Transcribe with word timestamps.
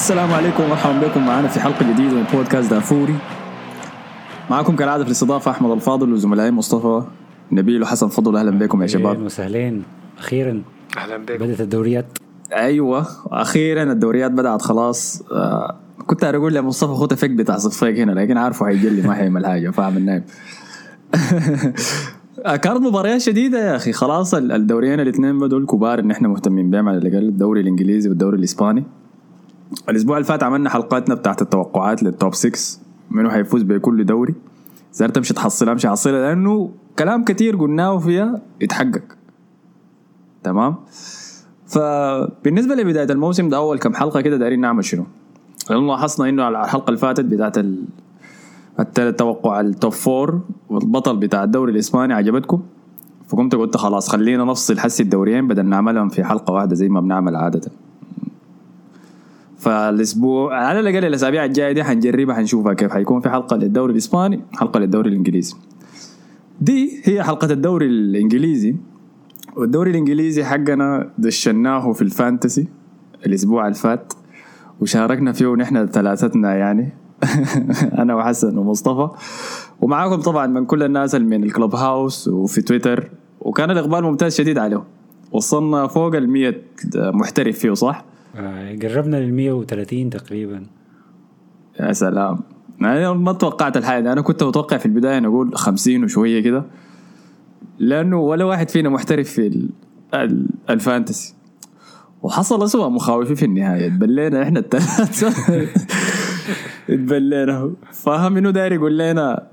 السلام 0.00 0.32
عليكم 0.32 0.62
ومرحبا 0.64 1.06
بكم. 1.08 1.26
معنا 1.26 1.48
في 1.48 1.60
حلقة 1.60 1.92
جديدة 1.92 2.14
من 2.14 2.24
بودكاست 2.34 2.70
دافوري. 2.70 3.14
معكم 4.50 4.76
كالعادة 4.76 5.02
في 5.04 5.08
الاستضافة 5.08 5.50
أحمد 5.50 5.70
الفاضل 5.70 6.12
وزملائي 6.12 6.50
مصطفى 6.50 7.02
نبيل 7.52 7.82
وحسن 7.82 8.08
فضل. 8.08 8.36
أهلا 8.36 8.50
بكم 8.50 8.82
يا 8.82 8.86
شباب. 8.86 9.06
أهلا 9.16 9.24
وسهلين 9.24 9.82
أخيرا 10.18 10.62
أهلا 10.98 11.16
بكم. 11.16 11.44
بدأت 11.44 11.60
الدوريات. 11.60 12.06
أيوه 12.52 13.06
أخيرا 13.26 13.82
الدوريات 13.82 14.30
بدأت 14.30 14.62
خلاص. 14.62 15.22
آه 15.32 15.76
كنت 16.06 16.24
أقول 16.24 16.54
لمصطفى 16.54 16.92
خد 16.92 17.12
افك 17.12 17.30
بتاع 17.30 17.56
صفيق 17.58 17.96
هنا 17.98 18.12
لكن 18.12 18.36
عارفه 18.36 18.66
حيجلي 18.66 19.02
ما 19.08 19.14
حيعمل 19.14 19.46
حاجة 19.46 19.70
فاهم 19.70 19.96
النايم 19.96 20.22
آه، 22.46 22.56
كانت 22.56 22.76
مباريات 22.80 23.20
شديدة 23.20 23.70
يا 23.70 23.76
أخي. 23.76 23.92
خلاص 23.92 24.34
ال- 24.34 24.52
الدوريين 24.52 25.00
الاثنين 25.00 25.38
بدوا 25.38 25.58
الكبار 25.58 25.98
إن 25.98 26.10
إحنا 26.10 26.28
مهتمين 26.28 26.70
بهم 26.70 26.88
على 26.88 26.98
الأقل. 26.98 27.28
الدوري 27.28 27.60
الإنجليزي 27.60 28.08
والدوري 28.08 28.36
الإسباني. 28.36 28.84
الأسبوع 29.88 30.16
اللي 30.16 30.26
فات 30.26 30.42
عملنا 30.42 30.70
حلقاتنا 30.70 31.14
بتاعت 31.14 31.42
التوقعات 31.42 32.02
لل 32.02 32.15
top 32.15 32.34
6 32.34 32.80
منو 33.10 33.30
حيفوز 33.30 33.62
بكل 33.62 34.04
دوري. 34.04 34.34
زرت 34.92 35.16
امشي 35.16 35.34
تحصلها 35.34 35.72
امشي 35.72 35.88
حصلها 35.88 36.20
لأنه 36.28 36.70
كلام 36.98 37.24
كتير 37.24 37.56
قلناه 37.56 37.98
فيها 37.98 38.40
يتحقق. 38.60 39.02
تمام؟ 40.42 40.74
فبالنسبة 41.66 42.74
لبداية 42.74 43.12
الموسم 43.12 43.48
ده 43.48 43.56
أول 43.56 43.78
كم 43.78 43.94
حلقة 43.94 44.20
كده 44.20 44.36
دايرين 44.36 44.60
نعمل 44.60 44.84
شنو؟ 44.84 45.04
لأنه 45.70 45.86
لاحظنا 45.86 46.28
إنه 46.28 46.42
على 46.42 46.64
الحلقة 46.64 46.88
اللي 46.88 46.98
فاتت 46.98 47.24
بتاعت 47.24 47.58
التوقع 48.98 49.60
ال 49.60 49.68
top 49.68 49.92
four 49.92 50.40
والبطل 50.68 51.16
بتاع 51.16 51.44
الدوري 51.44 51.72
الإسباني 51.72 52.14
عجبتكم؟ 52.14 52.62
فقمت 53.28 53.54
قلت 53.54 53.76
خلاص 53.76 54.08
خلينا 54.08 54.44
نفصل 54.44 54.78
حسي 54.78 55.02
الدوريين 55.02 55.48
بدل 55.48 55.66
نعملهم 55.66 56.08
في 56.08 56.24
حلقة 56.24 56.52
واحدة 56.52 56.74
زي 56.74 56.88
ما 56.88 57.00
بنعمل 57.00 57.36
عادة. 57.36 57.70
فالأسبوع 59.60 60.66
على 60.66 60.80
الأقل 60.80 61.04
الأسابيع 61.04 61.44
الجاية 61.44 61.72
دي 61.72 61.84
حنجربها 61.84 62.34
حنشوفها 62.34 62.74
كيف. 62.74 62.92
حيكون 62.92 63.20
في 63.20 63.30
حلقة 63.30 63.56
للدوري 63.56 63.92
الإسباني 63.92 64.40
حلقة 64.52 64.80
للدوري 64.80 65.10
الإنجليزي. 65.10 65.54
دي 66.60 67.00
هي 67.04 67.22
حلقة 67.22 67.52
الدوري 67.52 67.86
الإنجليزي. 67.86 68.76
والدوري 69.56 69.90
الإنجليزي 69.90 70.44
حقنا 70.44 71.10
دشناه 71.18 71.92
في 71.92 72.02
ال 72.02 72.10
fantasy 72.10 72.68
الأسبوع 73.26 73.64
اللي 73.66 73.78
فات 73.78 74.12
وشاركنا 74.80 75.32
فيه 75.32 75.54
نحن 75.54 75.86
ثلاثتنا 75.86 76.54
يعني. 76.54 76.92
أنا 78.02 78.14
وحسن 78.14 78.58
ومصطفى. 78.58 79.08
ومعاكم 79.80 80.20
طبعا 80.20 80.46
من 80.46 80.66
كل 80.66 80.82
الناس 80.82 81.14
اللي 81.14 81.38
من 81.38 81.44
ال 81.44 81.74
Clubhouse 81.74 82.28
وفي 82.28 82.62
تويتر. 82.62 83.10
وكان 83.40 83.70
الإقبال 83.70 84.02
ممتاز 84.02 84.34
شديد 84.34 84.58
عليه 84.58 84.82
وصلنا 85.32 85.86
فوق 85.86 86.14
ال 86.14 86.54
محترف 86.96 87.58
فيه 87.58 87.72
صح؟ 87.72 88.09
آه، 88.36 88.76
قربنا 88.82 89.16
لل 89.16 89.32
130 89.34 90.10
تقريبا. 90.10 90.66
يا 91.80 91.92
سلام. 91.92 92.38
أنا 92.80 93.12
ما 93.12 93.32
توقعت 93.32 93.76
الحاجة 93.76 94.02
دي. 94.02 94.12
أنا 94.12 94.20
كنت 94.20 94.42
متوقع 94.42 94.76
في 94.76 94.86
البداية 94.86 95.18
نقول 95.18 95.56
50 95.56 96.04
وشوية 96.04 96.42
كده 96.42 96.64
لأنه 97.78 98.16
ولا 98.20 98.44
واحد 98.44 98.68
فينا 98.70 98.88
محترف 98.88 99.28
في 99.28 99.46
ال- 99.46 99.68
ال- 100.14 100.46
ال 100.70 100.77
fantasy. 100.77 101.34
وحصل 102.22 102.64
اسوء 102.64 102.88
مخاوفي 102.88 103.36
في 103.36 103.44
النهاية. 103.44 103.88
تبلينا 103.88 104.42
إحنا 104.42 104.60
الثلاثه 104.60 105.32
تبلينا 106.88 107.72
فاهم 107.92 108.36
إنه 108.36 108.50
داير 108.50 108.72
يقول 108.72 108.98
لنا 108.98 109.46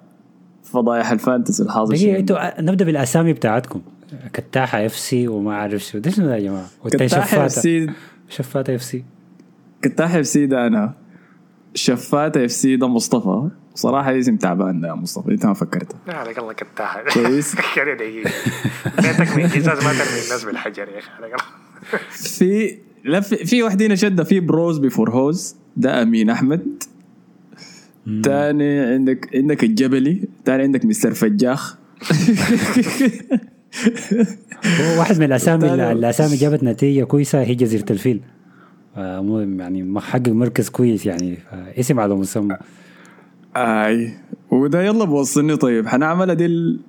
فضايح 0.63 1.11
ال 1.11 1.18
fantasy 1.18 1.63
الحاصل 1.63 1.93
دقيقة 1.93 2.09
شنو. 2.11 2.19
إنتوا 2.19 2.61
نبدأ 2.61 2.85
بالأسامي 2.85 3.33
بتاعتكم. 3.33 3.81
كتاحة 4.33 4.85
FC 4.85 5.27
وما 5.27 5.51
أعرف 5.53 5.81
شو. 5.85 5.97
ده 5.97 6.11
شنو 6.11 6.25
ده 6.25 6.35
يا 6.35 6.39
جماعة؟ 6.39 6.65
والتاني 6.83 7.07
كتاح 7.09 7.33
FC 7.33 7.89
شفاته 8.29 8.75
FC. 8.75 9.03
كتاح 9.81 10.15
FC 10.15 10.45
ده 10.45 10.67
أنا. 10.67 10.93
شفات 11.73 12.37
FC 12.37 12.75
ده 12.75 12.87
مصطفى. 12.87 13.49
صراحة 13.75 14.19
اسم 14.19 14.35
تعبان 14.35 14.81
ده 14.81 14.87
يا 14.87 14.93
مصطفى 14.93 15.31
إنت 15.31 15.45
ما 15.45 15.53
فكرت 15.53 15.95
لا 16.07 16.15
عليك 16.17 16.39
الله 16.39 16.53
كتاحة 16.53 17.03
كويس. 17.13 17.55
كده 17.75 17.93
دقيقة. 17.99 18.31
بيتك 19.01 19.37
من 19.37 19.43
قزاز 19.43 19.83
ما 19.85 19.91
ترمي 19.93 20.23
الناس 20.25 20.43
بالحجر 20.45 20.89
يا 20.89 20.99
أخي 20.99 21.11
عليك 21.11 21.33
الله 21.33 21.99
في 22.09 22.77
لا 23.03 23.19
في, 23.21 23.45
في 23.45 23.63
وحدين 23.63 23.95
شده 23.95 24.23
في 24.23 24.39
bros 24.39 24.77
before 24.79 25.11
hoes 25.11 25.55
ده 25.77 26.01
أمين 26.01 26.29
أحمد. 26.29 26.83
تاني 28.23 28.79
عندك 28.79 29.29
عندك 29.35 29.63
الجبلي. 29.63 30.23
تاني 30.45 30.63
عندك 30.63 30.85
Mr. 30.85 31.13
فجاخ. 31.13 31.77
هو 34.65 34.99
واحد 34.99 35.17
من 35.19 35.23
الأسامي 35.25 35.63
والتاني- 35.69 35.91
الأسامي 35.91 36.35
جابت 36.35 36.63
نتيجة 36.63 37.03
كويسة 37.03 37.41
هي 37.41 37.55
جزيرة 37.55 37.85
الفيل. 37.91 38.21
آه، 38.95 39.21
مو- 39.21 39.39
يعني 39.39 39.83
محقق 39.83 40.29
مركز 40.29 40.69
كويس 40.69 41.05
يعني. 41.05 41.37
اسم 41.79 41.99
على 41.99 42.15
مسمى. 42.15 42.57
آي 43.55 44.13
وده 44.51 44.83
يلا 44.83 45.05
بوصلني. 45.05 45.55
طيب 45.57 45.87
حنعملها 45.87 46.33
دي 46.35 46.45
ال... 46.45 46.79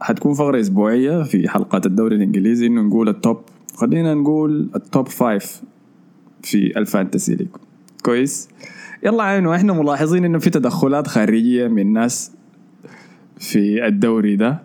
حتكون 0.00 0.34
فقرة 0.34 0.60
أسبوعية 0.60 1.22
في 1.22 1.48
حلقات 1.48 1.86
الدوري 1.86 2.16
الإنجليزي. 2.16 2.66
إنه 2.66 2.82
نقول 2.82 3.08
ال 3.08 3.16
top 3.16 3.40
خلينا 3.76 4.14
نقول 4.14 4.70
ال 4.76 4.84
top 4.84 5.08
five 5.08 5.62
في 6.42 6.78
ال 6.78 6.85
fantasy 6.85 7.34
league. 7.34 7.48
كويس؟ 8.02 8.48
يلا 9.04 9.22
عينو 9.22 9.54
إحنا 9.54 9.72
ملاحظين 9.72 10.24
إنه 10.24 10.38
في 10.38 10.50
تدخلات 10.50 11.06
خارجية 11.06 11.66
من 11.68 11.92
ناس 11.92 12.32
في 13.38 13.86
الدوري 13.86 14.36
ده. 14.36 14.62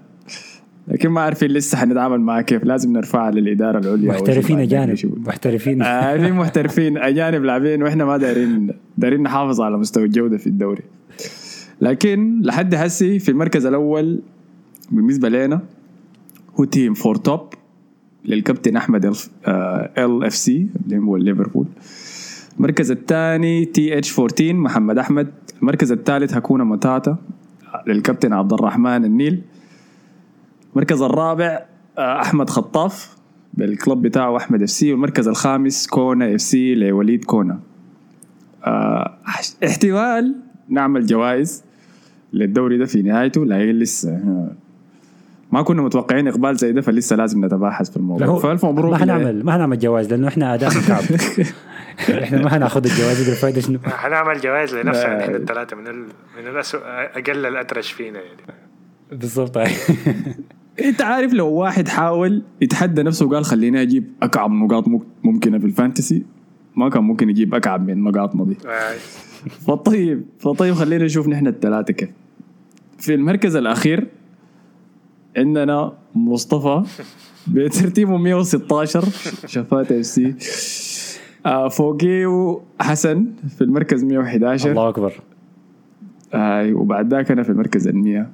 لكن 0.90 1.10
ما 1.10 1.22
عارفين 1.22 1.52
لسه 1.52 1.78
حنتعامل 1.78 2.22
معاه 2.22 2.42
كيف. 2.42 2.64
لازم 2.64 2.94
نرفعها 2.94 3.32
للإدارة 3.32 3.80
العليا 3.80 4.10
محترفين 4.10 4.60
أجانب. 4.60 5.28
محترفين. 5.28 5.82
آه 5.82 6.18
في 6.18 6.32
محترفين 6.32 6.98
أجانب 6.98 7.44
لاعبين 7.44 7.84
وإحنا 7.84 8.06
ما 8.06 8.18
دايرين 8.18 8.72
دايرين 8.98 9.24
نحافظ 9.24 9.62
على 9.62 9.78
مستوى 9.78 10.04
الجودة 10.04 10.38
في 10.38 10.48
الدوري. 10.48 10.84
لكن 11.82 12.42
لحد 12.42 12.76
هسي 12.76 13.20
في 13.20 13.30
المركز 13.30 13.66
الأول 13.66 14.20
بالنسبة 14.92 15.30
لنا 15.30 15.62
هو 16.60 16.64
team 16.64 16.94
four 16.94 17.16
top 17.16 17.42
للكابتن 18.26 18.76
أحمد 18.76 19.06
LFC 19.06 20.68
اللي 20.86 20.98
هو 20.98 21.18
ليفربول. 21.18 21.66
المركز 22.58 22.92
الثاني 22.92 23.66
TH 23.66 24.20
14 24.20 24.54
محمد 24.54 24.98
أحمد. 24.98 25.28
المركز 25.62 25.92
الثالث 25.92 26.34
هكونا 26.34 26.64
متاتا 26.64 27.18
للكابتن 27.88 28.34
عبد 28.34 28.54
الرحمن 28.54 29.06
النيل. 29.06 29.42
المركز 30.74 31.02
الرابع 31.02 31.66
آه، 31.97 32.22
أحمد 32.22 32.50
خطاف 32.50 33.16
بالكلب 33.53 34.02
بتاعه 34.02 34.38
أحمد 34.38 34.62
FC 34.62 34.92
والمركز 34.91 35.28
الخامس 35.28 35.88
كونا 35.88 36.35
FC 36.36 36.76
لوليد 36.75 37.25
كونا. 37.25 37.59
آه، 38.66 39.18
احتمال 39.63 40.35
نعمل 40.69 41.06
جوائز 41.06 41.63
للدوري 42.34 42.78
ده 42.78 42.85
في 42.85 43.02
نهايته 43.02 43.46
لكن 43.46 43.80
لسه 43.80 44.09
آه، 44.09 44.52
ما 45.52 45.62
كنا 45.62 45.81
متوقعين 45.81 46.28
إقبال 46.28 46.56
زي 46.56 46.72
ده 46.72 46.81
فلسه 46.81 47.16
لازم 47.16 47.46
نتباحث 47.46 47.90
في 47.90 47.97
الموضوع. 47.97 48.40
فألف 48.40 48.66
مبروك 48.66 48.91
ما. 48.91 48.97
حنعمل 48.97 49.46
ما 49.46 49.53
حنعمل 49.53 49.80
جوائز 49.80 50.10
لأنه 50.09 50.28
إحنا 50.28 50.53
أداء 50.53 50.72
كعب 50.88 51.03
إحنا 52.24 52.41
ما 52.41 52.50
حناخذ 52.50 52.86
الجوائز 52.86 53.22
دي 53.22 53.31
الفائده 53.31 53.62
شنو؟ 53.62 53.80
حنعمل 53.86 54.41
جوائز 54.41 54.75
لنفسنا 54.75 55.07
لا. 55.07 55.18
نحن 55.18 55.36
الثلاثة 55.36 55.75
من 55.75 55.88
ال... 55.88 56.06
من 56.40 56.47
الأسوأ 56.47 56.80
أقل 57.18 57.46
الأترش 57.46 57.91
فينا 57.91 58.19
يعني. 58.19 58.41
بالضبط. 59.12 59.57
انت 60.84 61.02
عارف 61.02 61.34
لو 61.34 61.48
واحد 61.48 61.88
حاول 61.88 62.44
يتحدى 62.62 63.04
نفسه 63.04 63.26
وقال 63.26 63.46
خليني 63.46 63.81
أجيب 63.81 64.08
اكعب 64.22 64.52
نقاط 64.52 64.88
مك- 64.88 65.02
ممكنة 65.24 65.58
في 65.60 65.66
الفانتسي 65.66 66.24
ما 66.76 66.90
كان 66.90 67.04
ممكن 67.04 67.30
يجيب 67.30 67.56
اكعب 67.56 67.88
من 67.90 68.04
نقاطنا 68.04 68.46
دي. 68.46 68.58
آه، 68.68 68.94
فطيب 69.50 70.24
فطيب 70.40 70.74
خلينا 70.74 71.06
نشوف 71.06 71.28
نحن 71.28 71.48
الثلاثة 71.48 71.94
كيف. 71.94 72.10
في 72.98 73.14
المركز 73.16 73.56
الأخير 73.56 74.08
عندنا 75.38 75.94
مصطفى 76.16 76.84
بترتيبه 77.48 78.18
116 78.18 79.04
شفات 79.46 79.92
FC. 79.92 80.36
آه 81.46 81.68
فوقيه 81.68 82.60
حسن 82.82 83.25
في 83.58 83.62
المركز 83.64 84.04
111 84.04 84.70
الله 84.72 84.90
أكبر. 84.90 85.14
آه 86.34 86.74
وبعد 86.74 87.14
ذاك 87.14 87.32
أنا 87.32 87.44
في 87.44 87.50
المركز 87.50 87.88
ال 87.88 87.98
100 87.98 88.30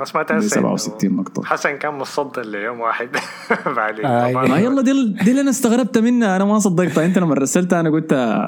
بس 0.00 0.14
ما 0.14 0.22
تنسى 0.22 0.60
إنه 0.60 0.76
67 0.76 1.16
نقطة. 1.16 1.44
حسن 1.44 1.76
كان 1.76 1.94
متصدر 1.94 2.42
ليوم 2.42 2.80
واحد. 2.80 3.08
بعدين 3.76 4.06
آه،. 4.06 4.32
ما 4.32 4.58
يلا 4.58 4.82
دي 4.82 4.92
دي 5.24 5.30
اللي 5.30 5.40
أنا 5.40 5.50
استغربت 5.50 5.98
منها. 5.98 6.36
أنا 6.36 6.44
ما 6.44 6.58
صدقتها. 6.58 7.04
أنت 7.04 7.18
لما 7.18 7.34
رسلتها 7.34 7.80
أنا 7.80 7.90
قلت 7.90 8.38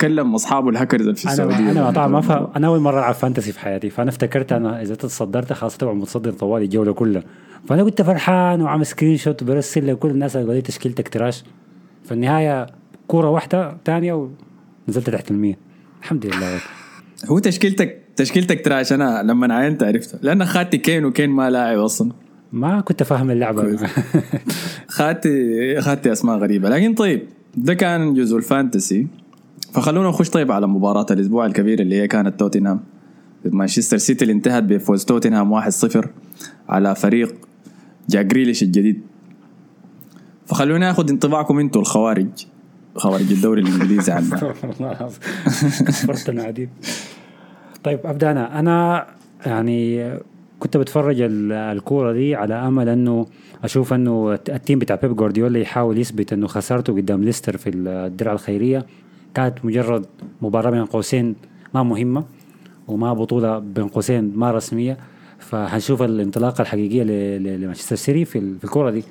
كلم 0.00 0.34
أصحابه 0.34 0.68
الهاكرز 0.68 1.08
في 1.08 1.24
السعودية. 1.24 1.56
أنا 1.56 1.70
أنا 1.70 1.90
طبعا 1.90 2.06
ما 2.06 2.20
فهم 2.20 2.48
أنا 2.56 2.66
أول 2.66 2.80
مرة 2.80 2.98
ألعب 2.98 3.14
fantasy 3.14 3.52
في 3.52 3.60
حياتي. 3.60 3.90
فأنا 3.90 4.10
افتكرت 4.10 4.52
أنا 4.52 4.82
إذا 4.82 4.94
تصدرت 4.94 5.52
خلاص 5.52 5.76
تبع 5.76 5.92
متصدر 5.92 6.32
طوالي 6.32 6.64
الجولة 6.64 6.92
كلها. 6.92 7.22
فأنا 7.68 7.84
كنت 7.84 8.02
فرحان 8.02 8.62
وعامل 8.62 8.86
screenshot 8.86 9.42
وبرسل 9.42 9.92
لكل 9.92 10.10
الناس 10.10 10.36
اللي 10.36 10.54
لي 10.54 10.62
تشكيلتك 10.62 11.08
trash. 11.08 11.44
في 12.04 12.12
النهاية 12.12 12.66
كورة 13.06 13.30
واحدة 13.30 13.76
ثانية 13.84 14.28
ونزلت 14.88 15.10
تحت 15.10 15.30
المية. 15.30 15.58
الحمد 16.02 16.26
لله. 16.26 16.60
هو 17.26 17.38
تشكيلتك 17.38 17.99
تشكيلتك 18.16 18.64
trash 18.64 18.92
أنا 18.92 19.22
لما 19.22 19.54
عينت 19.54 19.82
عرفتها 19.82 20.20
لأن 20.22 20.44
خاتي 20.46 20.78
كين 20.78 21.04
وكين 21.04 21.30
ما 21.30 21.50
لاعب 21.50 21.78
أصلا. 21.78 22.12
ما 22.52 22.80
كنت 22.80 23.02
فاهم 23.02 23.30
اللعبة. 23.30 23.78
خاتي 24.88 25.80
خاتي 25.80 26.12
أسماء 26.12 26.38
غريبة. 26.38 26.68
لكن 26.68 26.94
طيب 26.94 27.22
ده 27.56 27.74
كان 27.74 28.14
جزء 28.14 28.36
ال 28.36 28.44
fantasy. 28.44 29.06
فخلونا 29.72 30.08
نخش 30.08 30.30
طيب 30.30 30.52
على 30.52 30.66
مباراة 30.66 31.06
الأسبوع 31.10 31.46
الكبيرة 31.46 31.82
اللي 31.82 32.02
هي 32.02 32.08
كانت 32.08 32.40
توتنهام. 32.40 32.80
ضد 33.46 33.54
مانشستر 33.54 33.96
سيتي 33.96 34.22
اللي 34.22 34.32
انتهت 34.32 34.62
بفوز 34.62 35.04
توتنهام 35.04 35.60
1-0 35.60 36.06
على 36.68 36.94
فريق 36.94 37.34
جاك 38.08 38.26
جريليش 38.26 38.62
الجديد. 38.62 39.00
فخلونا 40.46 40.86
ناخذ 40.86 41.10
انطباعكم 41.10 41.58
أنتم 41.58 41.80
الخوارج. 41.80 42.28
خوارج 42.96 43.32
الدوري 43.32 43.62
الإنجليزي 43.62 44.12
عندنا 44.12 44.44
والله 44.62 44.92
العظيم. 44.92 45.18
كفرت 45.86 46.28
العديد 46.28 46.68
طيب 47.84 48.00
ابدا 48.04 48.30
أنا 48.58 49.06
يعني 49.46 50.10
كنت 50.58 50.76
بتفرج 50.76 51.20
ال- 51.20 51.52
الكورة 51.52 52.12
دي 52.12 52.34
على 52.34 52.54
أمل 52.54 52.88
إنه 52.88 53.26
أشوف 53.64 53.92
إنه 53.92 54.32
ال 54.48 54.54
team 54.54 54.78
بتاع 54.78 54.96
بيب 54.96 55.16
جوارديولا 55.16 55.58
يحاول 55.58 55.98
يثبت 55.98 56.32
إنه 56.32 56.46
خسارته 56.46 56.92
قدام 56.96 57.24
ليستر 57.24 57.56
في 57.56 57.70
الدرع 57.70 58.32
الخيرية 58.32 58.86
كانت 59.34 59.64
مجرد 59.64 60.06
مباراة 60.42 60.70
بين 60.70 60.84
قوسين 60.84 61.36
ما 61.74 61.82
مهمة 61.82 62.24
وما 62.88 63.12
بطولة 63.14 63.58
بين 63.58 63.88
قوسين 63.88 64.32
ما 64.36 64.50
رسمية. 64.50 64.96
فهنشوف 65.38 66.02
الانطلاقة 66.02 66.62
الحقيقية 66.62 67.02
لمانشستر 67.56 67.96
سيتي 67.96 68.24
في 68.24 68.38
ال- 68.38 68.58
في 68.58 68.64
الكورة 68.64 68.90
دي. 68.90 69.04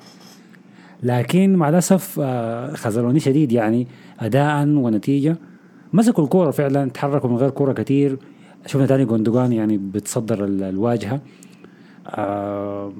لكن 1.02 1.56
مع 1.56 1.68
الأسف 1.68 2.20
آه، 2.22 2.74
خذلوني 2.74 3.20
شديد 3.20 3.52
يعني 3.52 3.86
اداء 4.20 4.68
ونتيجة. 4.68 5.36
مسكوا 5.92 6.24
الكورة 6.24 6.50
فعلا 6.50 6.90
تحركوا 6.90 7.30
من 7.30 7.36
غير 7.36 7.50
كورة 7.50 7.72
كتير. 7.72 8.18
شفنا 8.66 8.86
تاني 8.86 9.04
جوندوجان 9.04 9.52
يعني 9.52 9.78
بتصدر 9.78 10.44
ال- 10.44 10.62
الواجهة. 10.62 11.20
آه 12.06 12.92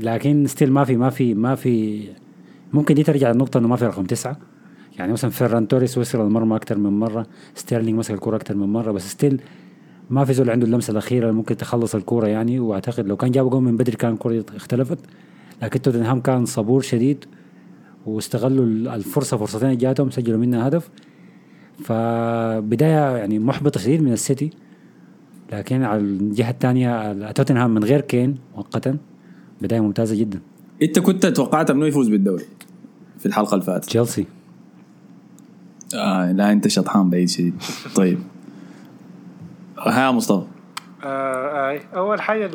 لكن 0.00 0.46
ستيل 0.46 0.72
ما 0.72 0.84
في 0.84 0.96
ما 0.96 1.10
في 1.10 1.34
ما 1.34 1.54
في 1.54 2.04
ممكن 2.72 2.94
دي 2.94 3.02
ترجع 3.02 3.30
للنقطة 3.30 3.58
إنه 3.58 3.68
ما 3.68 3.76
في 3.76 3.86
رقم 3.86 4.04
تسعة. 4.04 4.36
يعني 4.98 5.12
مثلا 5.12 5.30
فيران 5.30 5.68
توريس 5.68 5.98
وصل 5.98 6.20
المرمى 6.20 6.56
أكثر 6.56 6.78
من 6.78 6.90
مرة 7.00 7.26
ستيرلينج 7.54 7.98
مسك 7.98 8.10
الكورة 8.14 8.36
أكثر 8.36 8.54
من 8.54 8.66
مرة 8.72 8.92
بس 8.92 9.08
still 9.10 9.40
ما 10.10 10.24
في 10.24 10.32
زول 10.32 10.50
عنده 10.50 10.66
اللمسة 10.66 10.90
الأخيرة 10.90 11.22
اللي 11.24 11.36
ممكن 11.36 11.56
تخلص 11.56 11.94
الكورة 11.94 12.26
يعني. 12.26 12.58
وأعتقد 12.60 13.06
لو 13.06 13.16
كان 13.16 13.30
جابوا 13.30 13.50
جول 13.50 13.62
من 13.62 13.76
بدري 13.76 13.96
كان 13.96 14.12
الكوره 14.12 14.44
اختلفت. 14.56 14.98
لكن 15.62 15.82
توتنهام 15.82 16.20
كان 16.20 16.44
صبور 16.46 16.80
شديد 16.80 17.24
واستغلوا 18.06 18.64
الفرصة 18.94 19.36
فرصتين 19.36 19.76
جاتهم 19.78 20.10
سجلوا 20.10 20.38
منها 20.38 20.68
هدف. 20.68 20.90
فبداية 21.84 23.16
يعني 23.16 23.38
محبطة 23.38 23.80
شديد 23.80 24.02
من 24.02 24.12
السيتي. 24.12 24.50
لكن 25.52 25.82
على 25.82 26.00
الجهة 26.00 26.50
الثانية 26.50 27.30
توتنهام 27.32 27.74
من 27.74 27.84
غير 27.84 28.00
كين 28.00 28.38
مؤقتا 28.56 28.96
بداية 29.62 29.80
ممتازة 29.80 30.16
جدا. 30.20 30.40
أنت 30.82 30.98
كنت 30.98 31.26
توقعت 31.26 31.70
أنه 31.70 31.86
يفوز 31.86 32.08
بالدوري 32.08 32.44
في 33.18 33.26
الحلقة 33.26 33.54
اللي 33.54 33.64
فاتت؟ 33.64 33.84
تشيلسي. 33.84 34.26
آه 35.94 36.32
لا 36.32 36.52
أنت 36.52 36.68
شطحان 36.68 37.10
بعيد 37.10 37.28
شديد 37.28 37.54
طيب. 37.94 38.18
ها 39.78 40.10
مصطفى. 40.10 40.46
آه 41.04 41.74
آه 41.74 41.80
أول 41.96 42.20
حاجة 42.20 42.50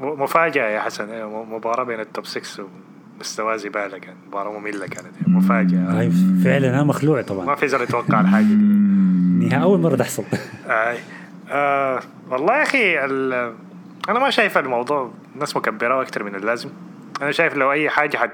مفاجاه 0.00 0.68
يا 0.70 0.80
حسن 0.80 1.04
م- 1.04 1.54
مباراة 1.54 1.84
بين 1.84 2.00
التوب 2.00 2.26
6 2.26 2.64
ومستوى 3.18 3.58
زبالة 3.58 3.98
كان 3.98 4.14
مباراة 4.28 4.58
مملة 4.58 4.86
كانت 4.86 5.06
مفاجأة. 5.26 5.98
هاي 6.00 6.10
فعلا 6.44 6.68
أنا 6.70 6.84
مخلوع 6.84 7.22
طبعا. 7.22 7.46
ما 7.46 7.54
في 7.54 7.68
زول 7.68 7.82
يتوقع 7.82 8.20
الحاجة 8.20 8.44
دي. 8.44 9.56
أول 9.56 9.80
مرة 9.80 9.96
تحصل. 9.96 10.24
آه. 11.52 12.00
والله 12.30 12.56
يا 12.56 12.62
أخي 12.62 12.98
أنا 14.08 14.18
ما 14.18 14.30
شايف 14.30 14.58
الموضوع 14.58 15.12
الناس 15.34 15.56
مكبره 15.56 16.02
أكتر 16.02 16.22
من 16.22 16.34
اللازم. 16.34 16.70
أنا 17.22 17.32
شايف 17.32 17.54
لو 17.54 17.72
أي 17.72 17.90
حاجة 17.90 18.16
حت 18.16 18.30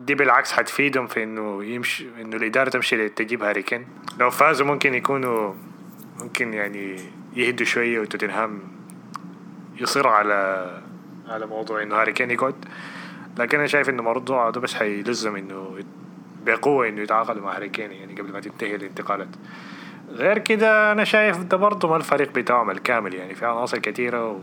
دي 0.00 0.14
بالعكس 0.14 0.52
حتفيدهم 0.52 1.06
في 1.06 1.22
إنه 1.22 1.64
يمشي 1.64 2.06
إنه 2.20 2.36
الإدارة 2.36 2.70
تمشي 2.70 3.08
تجيب 3.08 3.42
هاري 3.42 3.62
كين 3.62 3.86
لو 4.18 4.30
فازوا 4.30 4.66
ممكن 4.66 4.94
يكونوا 4.94 5.54
ممكن 6.20 6.54
يعني 6.54 6.96
يهدوا 7.36 7.66
شوية 7.66 8.00
وتوتنهام 8.00 8.60
يصر 9.80 10.08
على 10.08 10.70
على 11.28 11.46
موضوع 11.46 11.82
إنه 11.82 12.00
هاري 12.00 12.12
كين 12.12 12.30
يقعد. 12.30 12.64
لكن 13.38 13.58
أنا 13.58 13.66
شايف 13.66 13.88
إنه 13.88 13.98
الموضوع 13.98 14.50
ده 14.50 14.60
بس 14.60 14.74
حيلزم 14.74 15.36
إنه 15.36 15.78
بقوة 16.44 16.88
إنه 16.88 17.00
يتعاقدوا 17.00 17.42
مع 17.42 17.56
هاري 17.56 17.68
كين 17.68 17.92
يعني 17.92 18.20
قبل 18.20 18.32
ما 18.32 18.40
تنتهي 18.40 18.74
الانتقالات. 18.76 19.28
غير 20.10 20.38
كده 20.38 20.92
أنا 20.92 21.04
شايف 21.04 21.38
ده 21.38 21.56
برضه 21.56 21.88
ما 21.88 21.96
الفريق 21.96 22.32
بتاعهم 22.32 22.70
الكامل 22.70 23.14
يعني 23.14 23.34
في 23.34 23.46
عناصر 23.46 23.78
كثيره 23.78 24.30
و... 24.30 24.38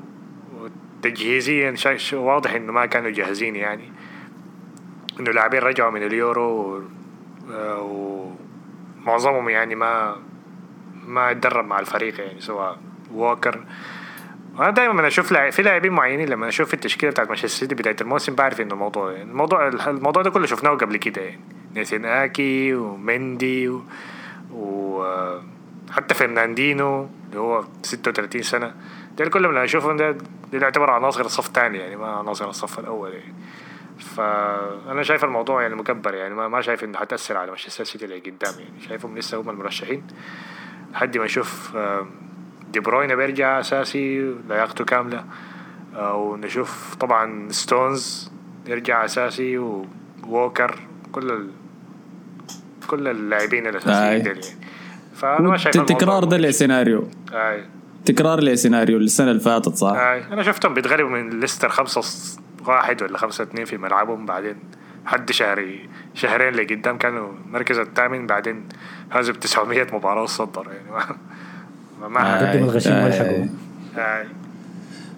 وتجهيزيا 0.60 1.76
شا... 1.76 2.18
واضح 2.18 2.54
إنه 2.54 2.72
ما 2.72 2.86
كانوا 2.86 3.10
جاهزين 3.10 3.56
يعني. 3.56 3.92
إنه 5.20 5.32
لاعبين 5.32 5.60
رجعوا 5.60 5.92
من 5.92 6.04
اليورو 6.04 6.78
و... 6.78 6.82
ومعظمهم 9.06 9.50
يعني 9.50 9.76
ما 9.76 10.16
ما 11.08 11.32
اتدرب 11.32 11.66
مع 11.66 11.80
الفريق 11.80 12.20
يعني 12.20 12.42
سواء 12.42 12.78
ووكر. 13.14 13.64
أنا 14.60 14.70
دائما 14.70 15.08
أشوف 15.08 15.32
لاعب 15.32 15.52
في 15.52 15.62
لاعبين 15.62 15.92
معينين 15.92 16.30
لما 16.30 16.48
أشوف 16.48 16.74
التشكيلة 16.74 17.12
بتاعت 17.12 17.28
مانشستر 17.28 17.48
سيتي 17.48 17.76
بداية 17.76 17.96
الموسم 18.02 18.36
بعرف 18.36 18.62
إنه 18.62 18.74
الموضوع 18.74 19.12
يعني 19.12 19.32
الموضوع 19.32 19.68
الموضوع 19.68 20.24
ده 20.24 20.30
كله 20.30 20.46
شفناه 20.46 20.70
قبل 20.70 20.98
كده 20.98 21.22
يعني. 21.22 21.40
ناثان 21.76 22.06
آكي 22.06 22.76
ومندي 22.76 23.68
و... 23.68 23.84
وحتى 25.90 26.14
فرناندينيو 26.14 27.10
اللي 27.30 27.40
هو 27.40 27.64
36 27.84 28.42
سنة 28.42 28.74
دول 29.18 29.30
كلهم 29.30 29.52
لما 29.52 29.64
أشوفهم 29.64 29.98
ده 29.98 30.12
دول 30.52 30.64
يعتبر 30.64 30.90
عناصر 30.90 31.26
الصف 31.26 31.48
الثاني 31.48 31.78
يعني 31.78 31.96
ما 31.96 32.08
عناصر 32.08 32.50
الصف 32.50 32.80
الأول 32.80 33.14
يعني. 33.14 33.34
فأنا 34.00 35.04
شايف 35.04 35.24
الموضوع 35.24 35.62
يعني 35.62 35.76
مكبر 35.76 36.14
يعني 36.14 36.34
ما, 36.34 36.48
ما 36.48 36.62
شايف 36.62 36.84
إنه 36.84 36.98
حتأثر 36.98 37.38
على 37.38 37.48
مانشستر 37.52 37.84
سيتي 37.84 38.06
اللي 38.06 38.20
قدام 38.20 38.54
يعني 38.60 38.82
شايفهم 38.88 39.18
لسه 39.18 39.42
هم 39.42 39.50
المرشحين. 39.50 40.08
لحد 40.94 41.18
ما 41.18 41.26
نشوف 41.26 41.78
دي 42.72 42.80
بروين 42.80 43.16
بيرجع 43.16 43.60
أساسي 43.60 44.36
لياقته 44.50 44.86
كاملة. 44.86 45.24
آه، 45.96 46.16
ونشوف 46.16 46.96
طبعا 46.96 47.52
ستونز 47.52 48.32
يرجع 48.68 49.06
أساسي 49.06 49.58
ووكر 50.28 50.80
كل 51.12 51.32
ال... 51.32 51.52
كل 52.88 53.08
اللاعبين 53.08 53.64
آي. 53.64 53.70
الاساسيين 53.70 54.24
دول 54.24 54.46
يعني. 54.46 54.67
فأنا 55.18 55.50
ما 55.50 55.58
شايف 55.58 55.76
التكرار 55.76 56.18
الموضوع 56.18 56.30
ده 56.30 56.38
لسيناريو 56.38 57.04
آي. 57.34 57.64
تكرار 58.06 58.40
لسيناريو 58.40 58.98
السنة 58.98 59.32
اللي 59.32 59.42
فاتت 59.42 59.76
صح؟ 59.76 59.92
آي. 59.98 60.24
أنا 60.34 60.44
شفتهم 60.44 60.74
بيتغلبوا 60.74 61.10
من 61.10 61.40
ليستر 61.40 61.70
خمسة 61.70 62.02
ص- 62.02 62.40
واحد 62.68 63.04
ولا 63.04 63.18
خمسة 63.18 63.44
اتنين 63.44 63.66
في 63.66 63.78
ملعبهم 63.78 64.26
بعدين 64.26 64.56
حد 65.06 65.32
شهري 65.32 65.80
شهرين 66.14 66.54
لقدام 66.54 66.98
كانوا 66.98 67.28
المركز 67.48 67.78
الثامن 67.80 68.28
بعدين 68.28 68.64
ب 69.16 69.32
900 69.40 69.88
مباراة 69.94 70.24
وصدروا 70.24 70.74
يعني 70.74 70.90
ما 72.02 72.08
ما. 72.08 72.52
قدم 72.52 72.64
الغشيم 72.64 72.94
آي. 72.94 73.04
والحقوا 73.04 73.46
آي. 73.98 74.26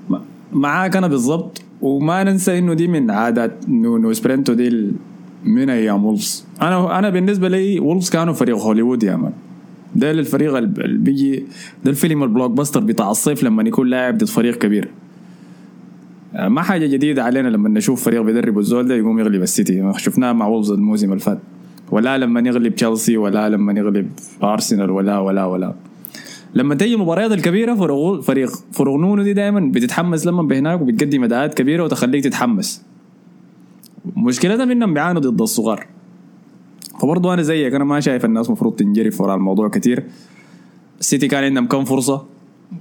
م- 0.10 0.18
معاك 0.52 0.96
أنا 0.96 1.08
بالضبط 1.08 1.62
وما 1.82 2.24
ننسى 2.24 2.58
إنه 2.58 2.74
دي 2.74 2.88
من 2.88 3.12
عادات 3.12 3.52
نونو 3.68 4.14
سانتو 4.14 4.54
دي 4.54 4.92
من 5.44 5.70
أيام 5.70 6.06
وولفز 6.06 6.46
أنا 6.62 7.00
أنا 7.00 7.10
بالنسبة 7.10 7.48
لي 7.48 7.80
وولفز 7.80 8.10
كانوا 8.10 8.34
فريق 8.34 8.56
هوليوود 8.58 9.04
يا 9.04 9.16
man 9.16 9.34
ده 9.96 10.12
الفريق 10.12 10.58
اللي 10.58 10.98
بيجي 10.98 11.44
ده 11.86 11.92
الفيلم 11.92 12.24
ال 12.24 12.52
blockbuster 12.52 12.80
بتاع 12.80 13.12
الصيف 13.12 13.44
لما 13.44 13.64
يكون 13.64 13.88
لاعب 13.88 14.18
ضد 14.18 14.28
فريق 14.28 14.58
كبير. 14.58 14.88
آه، 16.36 16.48
ما 16.48 16.62
حاجة 16.62 16.86
جديدة 16.86 17.24
علينا 17.24 17.48
لما 17.48 17.70
نشوف 17.70 18.04
فريق 18.04 18.22
بيدرب 18.22 18.60
الزول 18.60 18.88
ده 18.88 18.96
يقوم 18.96 19.20
يغلب 19.20 19.42
السيتي. 19.42 19.94
شفناه 19.98 20.34
مع 20.34 20.48
وولفز 20.48 20.72
الموسم 20.72 21.10
اللي 21.12 21.20
فات. 21.20 21.40
ولا 21.92 22.18
لما 22.18 22.40
يغلب 22.40 22.76
تشيلسي 22.76 23.18
ولا 23.18 23.50
لما 23.50 23.74
يغلب 23.74 24.12
أرسنال 24.44 24.92
ولا 24.92 25.20
ولا 25.20 25.46
ولا. 25.46 25.74
لما 26.54 26.76
تيجي 26.76 26.94
المباريات 26.94 27.32
الكبيرة 27.32 27.76
فريق 27.76 28.20
فريق 28.22 28.50
فريق 28.72 28.96
نونو 28.96 29.24
دي 29.24 29.34
دائما 29.34 29.60
بتتحمس 29.60 30.28
لما 30.28 30.44
بهناك 30.44 30.82
وبتقدم 30.82 31.24
أداءات 31.24 31.54
كبيرة 31.54 31.84
وتخليك 31.84 32.24
تتحمس. 32.24 32.84
مشكلتها 34.18 34.64
إنهم 34.64 34.94
بيعانوا 34.94 35.22
ضد 35.22 35.42
الصغار. 35.42 35.86
فبرضه 37.02 37.34
أنا 37.34 37.42
زيك 37.42 37.74
أنا 37.74 37.84
ما 37.84 38.00
شايف 38.00 38.26
الناس 38.26 38.48
المفروض 38.48 38.76
تنجرف 38.76 39.22
وراء 39.22 39.36
الموضوع 39.36 39.70
كتير. 39.70 40.04
السيتي 41.00 41.28
كان 41.28 41.44
عندهم 41.44 41.68
كم 41.68 41.86
فرصة؟ 41.86 42.26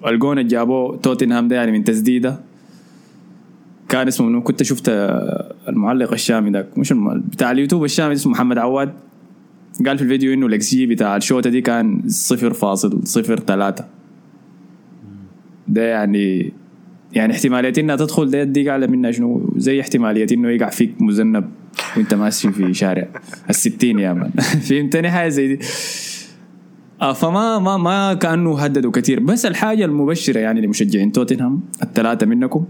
الجون 0.07 0.39
اللي 0.39 0.49
جابوه 0.49 0.97
توتنهام 0.97 1.49
ده 1.49 1.57
يعني 1.57 1.73
من 1.73 1.85
تسديدة. 1.85 2.41
كان 3.89 4.09
اسمه 4.09 4.27
منو؟ 4.27 4.43
كنت 4.43 4.63
شفت 4.63 4.89
آه، 4.89 5.55
المعلق 5.69 6.13
الشامي 6.13 6.51
ده. 6.51 6.67
مش 6.77 6.93
الم... 6.93 7.21
بتاع 7.21 7.51
اليوتيوب 7.51 7.85
الشامي 7.85 8.13
اسمه 8.15 8.33
محمد 8.33 8.59
عواد. 8.59 8.93
قال 9.87 9.99
في 9.99 10.05
الفيديو 10.05 10.33
إنه 10.33 10.47
الاكس 10.47 10.71
جي 10.71 10.87
بتاع 10.87 11.17
الشوطة 11.17 11.51
دي 11.51 11.61
كان 11.61 12.03
0.03 12.09 13.83
ده 15.69 15.83
يعني 15.83 16.53
يعني 17.13 17.33
احتمالية 17.33 17.73
إنها 17.79 17.97
تدخل 17.97 18.31
ده 18.31 18.45
دي 18.45 18.71
اعلى 18.71 18.87
منها 18.87 19.11
شنو؟ 19.11 19.53
زي 19.57 19.81
احتمالية 19.81 20.27
إنه 20.33 20.51
يقع 20.51 20.69
فيك 20.71 21.03
مذنب. 21.03 21.51
وانت 21.97 22.15
ماشي 22.15 22.53
في 22.53 22.75
شارع. 22.75 23.09
الستين 23.51 23.99
يا 23.99 24.13
man 24.13 24.31
فهمتني؟ 24.69 25.11
حاجة 25.11 25.29
زي 25.29 25.57
دي. 25.57 25.65
آه 27.03 27.13
فما 27.13 27.59
ما 27.59 27.77
ما 27.77 28.15
كأنه 28.15 28.59
هددوا 28.59 28.91
كثير. 28.93 29.21
بس 29.21 29.47
الحاجة 29.47 29.85
المبشرة 29.85 30.39
يعني 30.41 30.61
لمشجعين 30.61 31.13
توتنهام 31.13 31.61
الثلاثة 31.83 32.27
منكم 32.27 32.65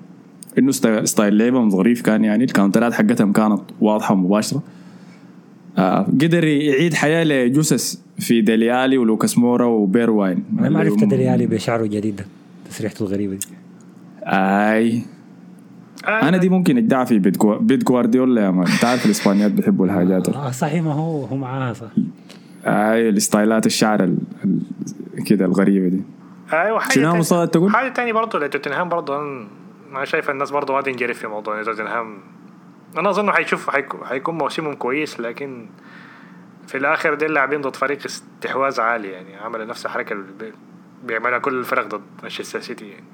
إنه 0.58 0.70
ست- 0.72 1.00
style 1.04 1.38
لعبهم 1.38 1.70
ظريف 1.70 2.02
كان 2.02 2.24
يعني. 2.24 2.44
ال 2.44 2.49
counterات 2.49 2.92
حقتهم 2.92 3.32
كانت 3.32 3.60
واضحة 3.80 4.14
ومباشرة. 4.14 4.62
آه 5.78 6.00
قدر 6.02 6.44
يعيد 6.44 6.94
حياة 6.94 7.24
لجوسس 7.24 8.02
في 8.18 8.40
ديليالي 8.40 8.98
ولوكاس 8.98 9.38
مورا 9.38 9.64
وبير 9.66 10.10
واين 10.10 10.44
أنا 10.58 10.68
ما 10.68 10.78
عرفت 10.80 11.04
دليالي 11.04 11.46
بشعره 11.46 11.82
الجديد 11.82 12.16
ده 12.16 12.24
تسريحته 12.70 13.02
الغريبة 13.02 13.34
دي. 13.34 13.46
آي. 14.26 15.02
أنا 16.08 16.36
دي 16.36 16.48
ممكن 16.48 16.76
ادعي 16.78 17.06
في 17.06 17.18
بيت 17.18 17.44
بيت 17.46 17.84
جوارديولا 17.84 18.42
يا 18.42 18.50
مان 18.50 18.66
انت 18.66 18.84
عارف 18.84 19.06
الإسبانيات 19.06 19.50
بيحبوا 19.50 19.86
الحاجات 19.86 20.28
ال- 20.28 20.34
آه 20.34 20.50
صحيح 20.50 20.82
ما 20.82 20.92
هو 20.92 21.24
هو 21.24 21.36
معاها 21.36 21.72
صح. 21.72 21.86
اي 22.66 23.08
الستايلات 23.08 23.66
الشعر 23.66 24.04
ال- 24.04 24.18
ال- 24.44 25.24
كده 25.24 25.44
الغريبة 25.44 25.88
دي. 25.88 26.02
أيوه 26.52 26.78
حاجة 26.80 26.92
شنو 26.92 27.14
مصاد 27.16 27.48
تقول؟ 27.48 27.70
حاجة 27.72 27.88
تانية 27.88 28.12
برضه 28.12 28.38
لتوتنهام 28.38 28.88
برضه 28.88 29.18
أنا 29.20 29.46
أنا 29.92 30.04
شايف 30.04 30.30
الناس 30.30 30.50
برضه 30.50 30.74
ما 30.74 30.80
تنجرف 30.80 31.18
في 31.18 31.26
موضوع 31.26 31.62
توتنهام 31.62 32.18
أنا 32.98 33.10
أظن 33.10 33.30
حيشوف 33.30 33.70
حيكون, 34.04 34.34
موسمهم 34.38 34.74
كويس 34.74 35.20
لكن 35.20 35.66
في 36.66 36.76
الآخر 36.78 37.14
دي 37.14 37.26
اللاعبين 37.26 37.60
ضد 37.60 37.76
فريق 37.76 37.98
استحواذ 38.06 38.80
عالي 38.80 39.08
يعني. 39.08 39.36
عملوا 39.36 39.64
نفس 39.64 39.86
الحركة 39.86 40.12
اللي 40.12 40.24
بي- 40.40 40.52
بيعملها 41.06 41.38
كل 41.38 41.54
الفرق 41.58 41.86
ضد 41.86 42.00
مانشستر 42.22 42.60
سيتي 42.60 42.88
يعني. 42.88 43.04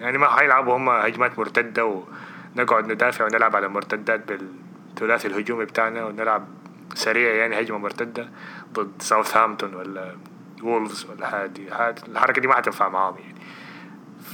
يعني 0.00 0.18
ما 0.18 0.28
حيلعبوا 0.28 0.76
هم 0.76 0.88
هجمات 0.88 1.38
مرتدة 1.38 2.04
ونقعد 2.56 2.92
ندافع 2.92 3.24
ونلعب 3.24 3.56
على 3.56 3.68
مرتدات 3.68 4.32
بالثلاثي 4.32 5.28
الهجومي 5.28 5.64
بتاعنا 5.64 6.04
ونلعب 6.04 6.46
سريع 6.94 7.34
يعني 7.34 7.60
هجمة 7.60 7.78
مرتدة 7.78 8.28
ضد 8.72 9.02
ساوثهامبتون 9.02 9.74
ولا 9.74 10.16
وولفز 10.62 11.06
ولا 11.10 11.42
هادي. 11.42 11.70
هاد 11.70 11.98
الحركة 12.08 12.40
دي 12.40 12.48
ما 12.48 12.54
حتنفع 12.54 12.88
معاهم 12.88 13.16
يعني. 13.18 13.34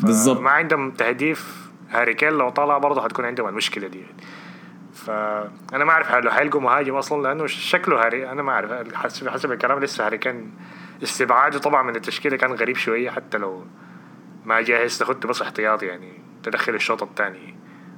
بالظبط. 0.03 0.41
ما 0.41 0.51
عندهم 0.51 0.91
تهديف. 0.91 1.67
هاري 1.91 2.15
كين 2.15 2.33
لو 2.33 2.51
طلع 2.51 2.79
برضه 2.79 3.03
حتكون 3.03 3.25
عندهم 3.25 3.49
المشكلة 3.49 3.89
دي 3.89 4.01
يعني. 4.01 4.17
فانا 4.95 5.85
ما 5.85 5.91
أعرف 5.93 6.11
هل 6.11 6.31
حيلقوا 6.31 6.61
مهاجم 6.61 6.95
أصلا؟ 6.95 7.23
لأنه 7.23 7.47
شكله 7.47 8.07
هاري. 8.07 8.31
أنا 8.31 8.43
ما 8.43 8.53
أعرف. 8.53 8.95
حسب 8.95 9.29
حسب 9.29 9.53
الكلام 9.53 9.81
لسه 9.81 10.07
هاري 10.07 10.19
كان 10.19 10.51
استبعاده 11.03 11.59
طبعا 11.59 11.83
من 11.83 11.97
التشكيلة 11.97 12.37
كان 12.37 12.53
غريب 12.53 12.77
شوية 12.77 13.11
حتى 13.11 13.39
لو 13.39 13.65
ما 14.47 14.61
جاهز 14.61 14.99
تاخدته 14.99 15.29
بس 15.29 15.43
احتياطي 15.43 15.87
يعني 15.87 16.13
تدخل 16.43 16.75
الشوط 16.75 17.03
الثاني. 17.03 17.55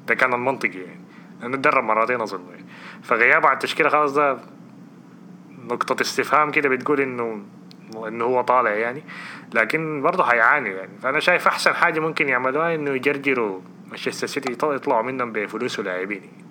ده 0.06 0.14
كان 0.14 0.34
المنطقي 0.34 0.78
يعني. 0.78 1.00
لأنه 1.40 1.56
تدرب 1.56 1.84
مرتين 1.84 2.20
أظن. 2.20 2.44
يعني 2.50 2.64
فغيابه 3.02 3.48
عن 3.48 3.54
التشكيلة 3.54 3.88
خلاص 3.88 4.12
ده 4.12 4.38
نقطة 5.58 6.00
استفهام 6.02 6.50
كده 6.50 6.68
بتقول 6.68 7.00
إنه 7.00 7.42
إنه 8.08 8.24
هو 8.24 8.40
طالع 8.42 8.70
يعني. 8.70 9.02
لكن 9.54 10.02
برضه 10.02 10.24
هيعاني 10.24 10.68
يعني. 10.68 10.98
فأنا 11.02 11.20
شايف 11.20 11.46
أحسن 11.48 11.72
حاجة 11.74 12.00
ممكن 12.00 12.28
يعملوها 12.28 12.74
إنه 12.74 12.90
يجرجروا 12.90 13.60
مانشستر 13.88 14.26
سيتي 14.26 14.52
يط- 14.54 14.64
يطلعوا 14.74 15.02
منهم 15.02 15.32
بفلوس 15.32 15.78
ولاعبين. 15.78 16.22
يعني. 16.22 16.48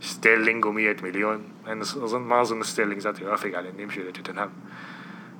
ستيرلينج 0.00 0.64
و100 0.64 1.02
مليون. 1.02 1.44
أنا 1.66 1.82
أظن 1.82 2.20
ما 2.20 2.40
أظن 2.40 2.62
ستيرلينج 2.62 3.00
ذاته 3.00 3.22
يوافق 3.22 3.56
على 3.56 3.70
إنه 3.70 3.82
يمشي 3.82 4.00
لتوتنهام 4.00 4.50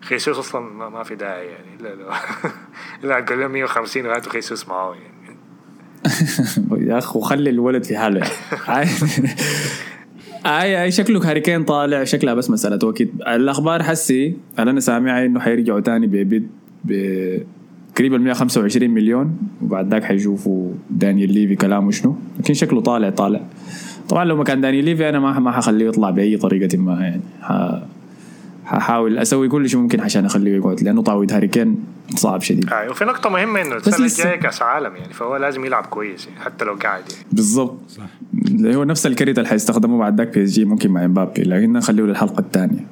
خيسوس 0.00 0.38
أصلا 0.38 0.88
ما, 0.88 1.02
في 1.02 1.14
داعي 1.14 1.46
يعني. 1.46 1.82
لا 1.82 1.88
لا. 1.94 2.12
لا 3.08 3.20
تقول 3.20 3.40
لهم 3.40 3.50
150 3.50 4.06
وهاتوا 4.06 4.32
خيسوس 4.32 4.68
معاه 4.68 4.94
يعني. 4.94 5.18
يا 6.90 6.98
اخ 6.98 7.16
وخلي 7.16 7.50
الولد 7.50 7.84
في 7.84 7.98
حاله. 7.98 8.26
اي 10.46 10.82
اي 10.82 10.90
شكله 10.90 11.30
هاري 11.30 11.40
كين 11.40 11.64
طالع 11.64 12.04
شكلها 12.04 12.34
بس 12.34 12.50
مسألة 12.50 12.78
وقت. 12.86 13.00
الأخبار 13.26 13.82
حسي 13.82 14.36
أنا 14.58 14.80
سامعها 14.80 15.24
إنه 15.26 15.40
حيرجعوا 15.40 15.80
تاني 15.80 16.06
ب 16.06 16.17
bid 16.17 16.50
ب 16.84 16.92
تقريبا 17.94 18.18
125 18.18 18.90
مليون 18.90 19.38
وبعد 19.62 19.90
ذاك 19.90 20.04
حيشوفوا 20.04 20.72
دانيال 20.90 21.32
ليفي 21.32 21.56
كلامه 21.56 21.90
شنو. 21.90 22.16
لكن 22.38 22.54
شكله 22.54 22.80
طالع 22.80 23.10
طالع. 23.10 23.40
طبعا 24.08 24.24
لو 24.24 24.36
ما 24.36 24.44
كان 24.44 24.60
دانيال 24.60 24.84
ليفي 24.84 25.08
أنا 25.08 25.20
ما 25.20 25.38
ما 25.38 25.52
حخليه 25.52 25.88
يطلع 25.88 26.10
بأي 26.10 26.36
طريقة 26.36 26.78
ما 26.78 27.00
يعني. 27.00 27.22
ح- 28.68 28.78
ححاول 28.78 29.18
أسوي 29.18 29.48
كل 29.48 29.68
شيء 29.68 29.80
ممكن 29.80 30.00
عشان 30.00 30.24
أخليه 30.24 30.56
يقعد 30.56 30.82
لأنه 30.82 31.02
تعويض 31.02 31.32
هاري 31.32 31.48
كين 31.48 31.76
صعب 32.16 32.42
شديد. 32.42 32.68
آه 32.72 32.90
وفي 32.90 33.04
نقطة 33.04 33.30
مهمة 33.30 33.62
إنه 33.62 33.76
السنة 33.76 34.06
لسه- 34.06 34.22
الجاية 34.24 34.40
كأس 34.40 34.62
عالم 34.62 34.96
يعني 34.96 35.12
فهو 35.12 35.36
لازم 35.36 35.64
يلعب 35.64 35.86
كويس 35.86 36.26
يعني 36.26 36.40
حتى 36.40 36.64
لو 36.64 36.74
قاعد 36.74 37.00
يعني. 37.10 37.24
بالضبط. 37.32 37.78
اللي 38.48 38.76
هو 38.76 38.84
نفس 38.84 39.06
ال 39.06 39.12
crate 39.12 39.38
اللي 39.38 39.48
حيستخدموه 39.48 39.98
بعد 39.98 40.18
ذاك 40.18 40.34
بي 40.38 40.44
إس 40.44 40.50
جي 40.50 40.64
ممكن 40.64 40.90
مع 40.90 41.04
إمبابي 41.04 41.42
لكن 41.42 41.72
نخليه 41.72 42.02
للحلقة 42.04 42.40
الثانية. 42.40 42.86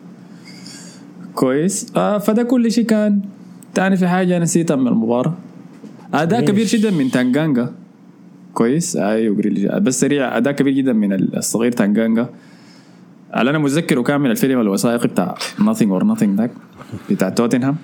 كويس. 1.34 1.92
آه 1.96 2.18
فده 2.18 2.42
كل 2.42 2.72
شيء 2.72 2.84
كان. 2.86 3.20
تاني 3.74 3.96
في 3.96 4.08
حاجة 4.08 4.38
نسيتها 4.38 4.76
من 4.76 4.88
المباراة. 4.88 5.34
أداء؟ 6.14 6.40
كبير 6.44 6.66
جدا 6.66 6.90
من 6.90 7.10
تانجانجا 7.10 7.72
كويس. 8.54 8.96
أيوه 8.96 9.36
بس 9.78 10.00
سريع. 10.00 10.36
أداء 10.36 10.52
كبير 10.52 10.72
جدا 10.72 10.92
من 10.92 11.12
الصغير 11.36 11.72
تانجانجا 11.72 12.28
اللي 13.36 13.50
أنا 13.50 13.58
متذكره 13.58 14.02
كان 14.02 14.20
من 14.20 14.30
الفيلم 14.30 14.60
الوثائقي 14.60 15.08
بتاع 15.08 15.34
All 15.58 16.00
or 16.00 16.04
Nothing 16.04 16.36
ذاك 16.36 16.50
بتاع 17.10 17.28
توتنهام 17.28 17.76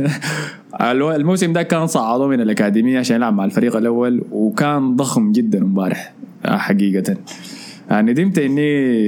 الموسم 0.80 1.52
ده 1.52 1.62
كان 1.62 1.86
صعدوه 1.86 2.28
من 2.28 2.40
الأكاديمية 2.40 2.98
عشان 2.98 3.16
يلعب 3.16 3.34
مع 3.34 3.44
الفريق 3.44 3.76
الأول 3.76 4.22
وكان 4.30 4.96
ضخم 4.96 5.32
جدا 5.32 5.58
امبارح 5.58 6.12
آه، 6.44 6.56
حقيقة. 6.56 7.16
يعني 7.90 8.12
ندمت 8.12 8.38
إني 8.38 9.06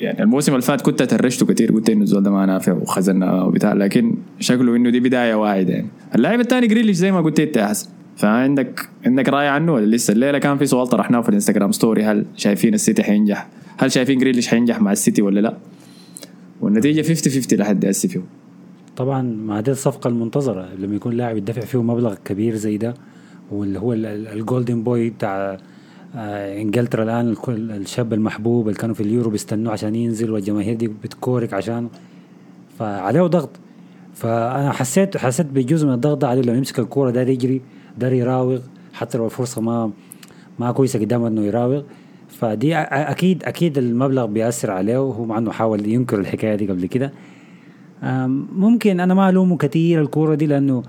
يعني 0.00 0.22
الموسم 0.22 0.52
اللي 0.52 0.62
فات 0.62 0.80
كنت 0.80 1.02
trash 1.02 1.33
ته 1.33 1.46
كثير 1.46 1.72
قلت 1.72 1.90
إنه 1.90 2.02
الزول 2.02 2.22
ده 2.22 2.30
ما 2.30 2.46
نافع 2.46 2.72
وخزنا 2.72 3.42
وبتاع 3.42 3.72
لكن 3.72 4.14
شكله 4.40 4.76
إنه 4.76 4.90
دي 4.90 5.00
بداية 5.00 5.34
واعدة 5.34 5.72
يعني. 5.72 5.88
اللاعب 6.14 6.40
الثاني 6.40 6.66
جريليش 6.66 6.96
زي 6.96 7.12
ما 7.12 7.20
قلت 7.20 7.40
إنت 7.40 7.56
يا 7.56 7.66
حسن. 7.66 7.88
فعندك 8.16 8.88
عندك 9.06 9.28
رأي 9.28 9.48
عنه 9.48 9.72
ولا 9.74 9.96
لسه؟ 9.96 10.12
الليلة 10.12 10.38
كان 10.38 10.58
في 10.58 10.66
سؤال 10.66 10.86
طرحناه 10.88 11.20
في 11.20 11.28
الإنستغرام 11.28 11.72
story 11.72 12.04
هل 12.04 12.26
شايفين 12.36 12.74
السيتي 12.74 13.02
حينجح؟ 13.02 13.48
هل 13.78 13.92
شايفين 13.92 14.18
جريليش 14.18 14.48
حينجح 14.48 14.80
مع 14.80 14.92
السيتي 14.92 15.22
ولا 15.22 15.40
لا؟ 15.40 15.56
والنتيجة 16.60 17.02
50 17.02 17.32
50 17.32 17.58
لحد 17.58 17.84
هسه 17.86 18.08
فيه 18.08 18.20
طبعا 18.96 19.22
ما 19.22 19.60
دي 19.60 19.70
الصفقة 19.70 20.08
المنتظرة 20.08 20.68
لما 20.78 20.96
يكون 20.96 21.12
لاعب 21.12 21.36
يدفع 21.36 21.60
فيه 21.60 21.82
مبلغ 21.82 22.14
كبير 22.24 22.54
زي 22.54 22.76
ده 22.76 22.94
واللي 23.52 23.78
هو 23.78 23.92
ال- 23.92 24.06
ال- 24.06 24.28
ال 24.28 24.36
golden 24.36 24.82
boy 24.82 25.10
بتاع 25.10 25.56
آه، 26.16 26.62
إنجلترا 26.62 27.02
الآن 27.04 27.34
الشاب 27.48 28.12
المحبوب 28.12 28.68
اللي 28.68 28.78
كانوا 28.78 28.94
في 28.94 29.00
اليورو 29.02 29.30
بيستنوه 29.30 29.72
عشان 29.72 29.94
ينزل 29.94 30.30
والجماهير 30.30 30.74
دي 30.74 30.88
بتكورك 30.88 31.54
عشانه 31.54 31.88
فعليه 32.78 33.20
ضغط. 33.22 33.50
فأنا 34.14 34.72
حسيت 34.72 35.16
حسيت 35.16 35.46
بجزء 35.46 35.86
من 35.86 35.92
الضغط 35.92 36.18
ده 36.18 36.28
عليه 36.28 36.42
لما 36.42 36.56
يمسك 36.56 36.78
الكورة 36.78 37.10
ده 37.10 37.20
يجري 37.22 37.60
ده 37.98 38.08
يراوغ 38.08 38.58
حتى 38.92 39.18
لو 39.18 39.24
الفرصة 39.24 39.60
ما 39.60 39.90
ما 40.58 40.72
كويسة 40.72 40.98
قدامه 41.00 41.28
إنه 41.28 41.42
يراوغ. 41.42 41.82
فدي 42.28 42.76
أكيد 42.76 43.44
أكيد 43.44 43.78
المبلغ 43.78 44.26
بيأثر 44.26 44.70
عليه 44.70 44.98
وهو 45.08 45.24
مع 45.24 45.38
إنه 45.38 45.50
حاول 45.52 45.86
ينكر 45.88 46.20
الحكاية 46.20 46.54
دي 46.54 46.66
قبل 46.66 46.86
كده. 46.86 47.12
ممكن 48.56 49.00
أنا 49.00 49.14
ما 49.14 49.28
ألومه 49.28 49.56
كثير 49.56 50.00
الكورة 50.02 50.34
دي 50.34 50.46
لأنه 50.46 50.82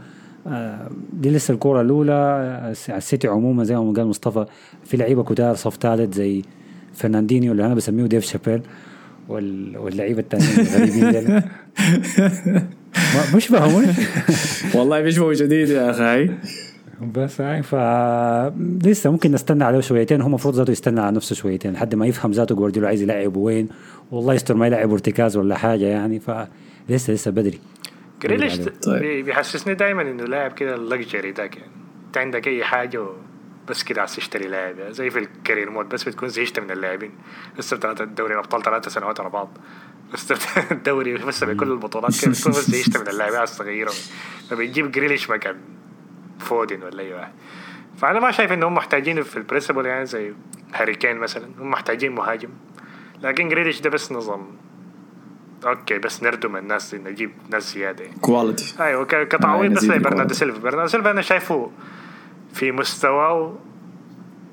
آه، 0.48 0.90
دي 1.14 1.30
لسه 1.30 1.54
الكورة 1.54 1.82
الأولى 1.82 2.12
آه، 2.14 2.98
السيتي 2.98 3.28
عموما 3.28 3.64
زي 3.64 3.76
ما 3.76 3.94
قال 3.94 4.08
مصطفى 4.08 4.46
في 4.86 4.98
لعيبة 4.98 5.24
كتار 5.24 5.56
صف 5.56 5.78
ثالث 5.78 6.14
زي 6.16 6.42
فرناندينيو 6.94 7.52
اللي 7.52 7.66
أنا 7.66 7.74
بسميه 7.74 8.06
ديف 8.06 8.26
شابيل 8.26 8.62
وال- 9.30 9.78
واللعيبة 9.78 10.20
الثانيين 10.20 10.60
الغريبين 10.60 11.12
ديل. 11.12 11.42
مش 13.36 13.48
فاهم 13.48 13.94
والله 14.76 15.02
بيشبهوا 15.02 15.34
شديد 15.34 15.70
يا 15.70 15.90
أخي. 15.92 16.30
بس 17.02 17.42
هاي 17.42 17.64
ف 17.64 17.76
لسه 18.88 19.12
ممكن 19.12 19.32
نستنى 19.32 19.64
عليه 19.64 19.80
شويتين. 19.80 20.22
هو 20.22 20.28
المفروض 20.28 20.56
ذاته 20.56 20.72
يستنى 20.72 21.02
على 21.02 21.16
نفسه 21.16 21.36
شويتين 21.36 21.74
لحد 21.74 21.96
ما 21.96 22.06
يفهم 22.08 22.32
ذاته 22.32 22.56
جوارديولا 22.56 22.88
عايز 22.88 23.02
يلعب 23.02 23.36
وين. 23.38 23.70
والله 24.12 24.34
يستر 24.34 24.54
ما 24.56 24.68
يلعب 24.68 24.92
ارتكاز 24.92 25.38
ولا 25.38 25.58
حاجة 25.58 25.86
يعني 25.86 26.20
فلسه 26.20 27.14
لسه 27.14 27.32
بدري. 27.32 27.60
جريليش 28.22 28.58
طيب. 28.58 29.02
بي- 29.02 29.24
بيحسسني 29.24 29.74
دائما 29.74 30.02
إنه 30.02 30.24
لاعب 30.24 30.52
كده 30.54 30.76
ال 30.76 30.84
luxury 30.84 31.32
ذاك 31.32 31.58
يعني 31.58 31.72
أنت 32.08 32.18
عندك 32.18 32.48
أي 32.48 32.64
حاجة 32.64 33.06
بس 33.70 33.84
كده 33.84 34.02
عايز 34.02 34.16
تشتري 34.16 34.48
لاعب. 34.48 34.80
يعني 34.80 34.94
زي 34.94 35.10
في 35.10 35.20
ال 35.20 35.27
career 35.27 35.70
mode 35.70 35.90
بس 35.90 36.04
بتكون 36.04 36.30
زهقت 36.30 36.60
من 36.60 36.72
اللاعبين. 36.72 37.12
لسه 37.60 37.78
بتاعت 37.78 38.02
الدوري 38.02 38.34
الأبطال 38.34 38.64
ثلاثة 38.64 38.90
سنوات 38.92 39.20
ورا 39.20 39.30
بعض. 39.30 39.58
بس 40.14 40.34
الدوري 40.72 41.14
بس 41.18 41.44
بكل 41.44 41.72
البطولات 41.72 42.22
كده. 42.22 42.32
بتكون 42.32 42.52
بس 42.52 42.72
زهقت 42.72 42.98
من 42.98 43.08
اللاعبين 43.08 43.38
عايز 43.40 43.58
تغيرهم. 43.58 43.94
فبتجيب 44.50 44.92
جريليش 44.92 45.30
مكان. 45.30 45.56
فودن 46.40 46.84
ولا 46.84 47.04
أي 47.04 47.14
واحد. 47.14 47.32
فأنا 47.98 48.20
ما 48.20 48.32
شايف 48.32 48.52
إنهم 48.52 48.74
محتاجين 48.76 49.24
في 49.24 49.38
ال 49.38 49.43
principle 49.43 49.86
يعني 49.86 50.06
زي 50.06 50.34
هاري 50.74 50.96
كين 50.96 51.18
مثلا 51.18 51.50
هم 51.60 51.70
محتاجين 51.72 52.12
مهاجم. 52.16 52.50
لكن 53.22 53.50
جريليش 53.50 53.82
ده 53.82 53.90
بس 53.90 54.12
نظام. 54.12 54.48
okay 55.66 55.98
بس 55.98 56.24
نردم 56.24 56.56
الناس 56.58 56.94
نجيب 56.96 57.32
ناس 57.50 57.74
زيادة. 57.74 58.04
يعني. 58.06 58.18
quality 58.22 58.76
أيوه 58.80 59.04
كتعويض 59.06 59.72
بس 59.72 59.84
ال 59.84 59.89
quality. 59.89 60.34
سيلفا. 60.34 60.60
برناردو 60.64 60.88
سيلفا 60.90 61.12
أنا 61.12 61.22
شايفه 61.22 61.72
في 62.54 62.72
مستواه 62.72 63.56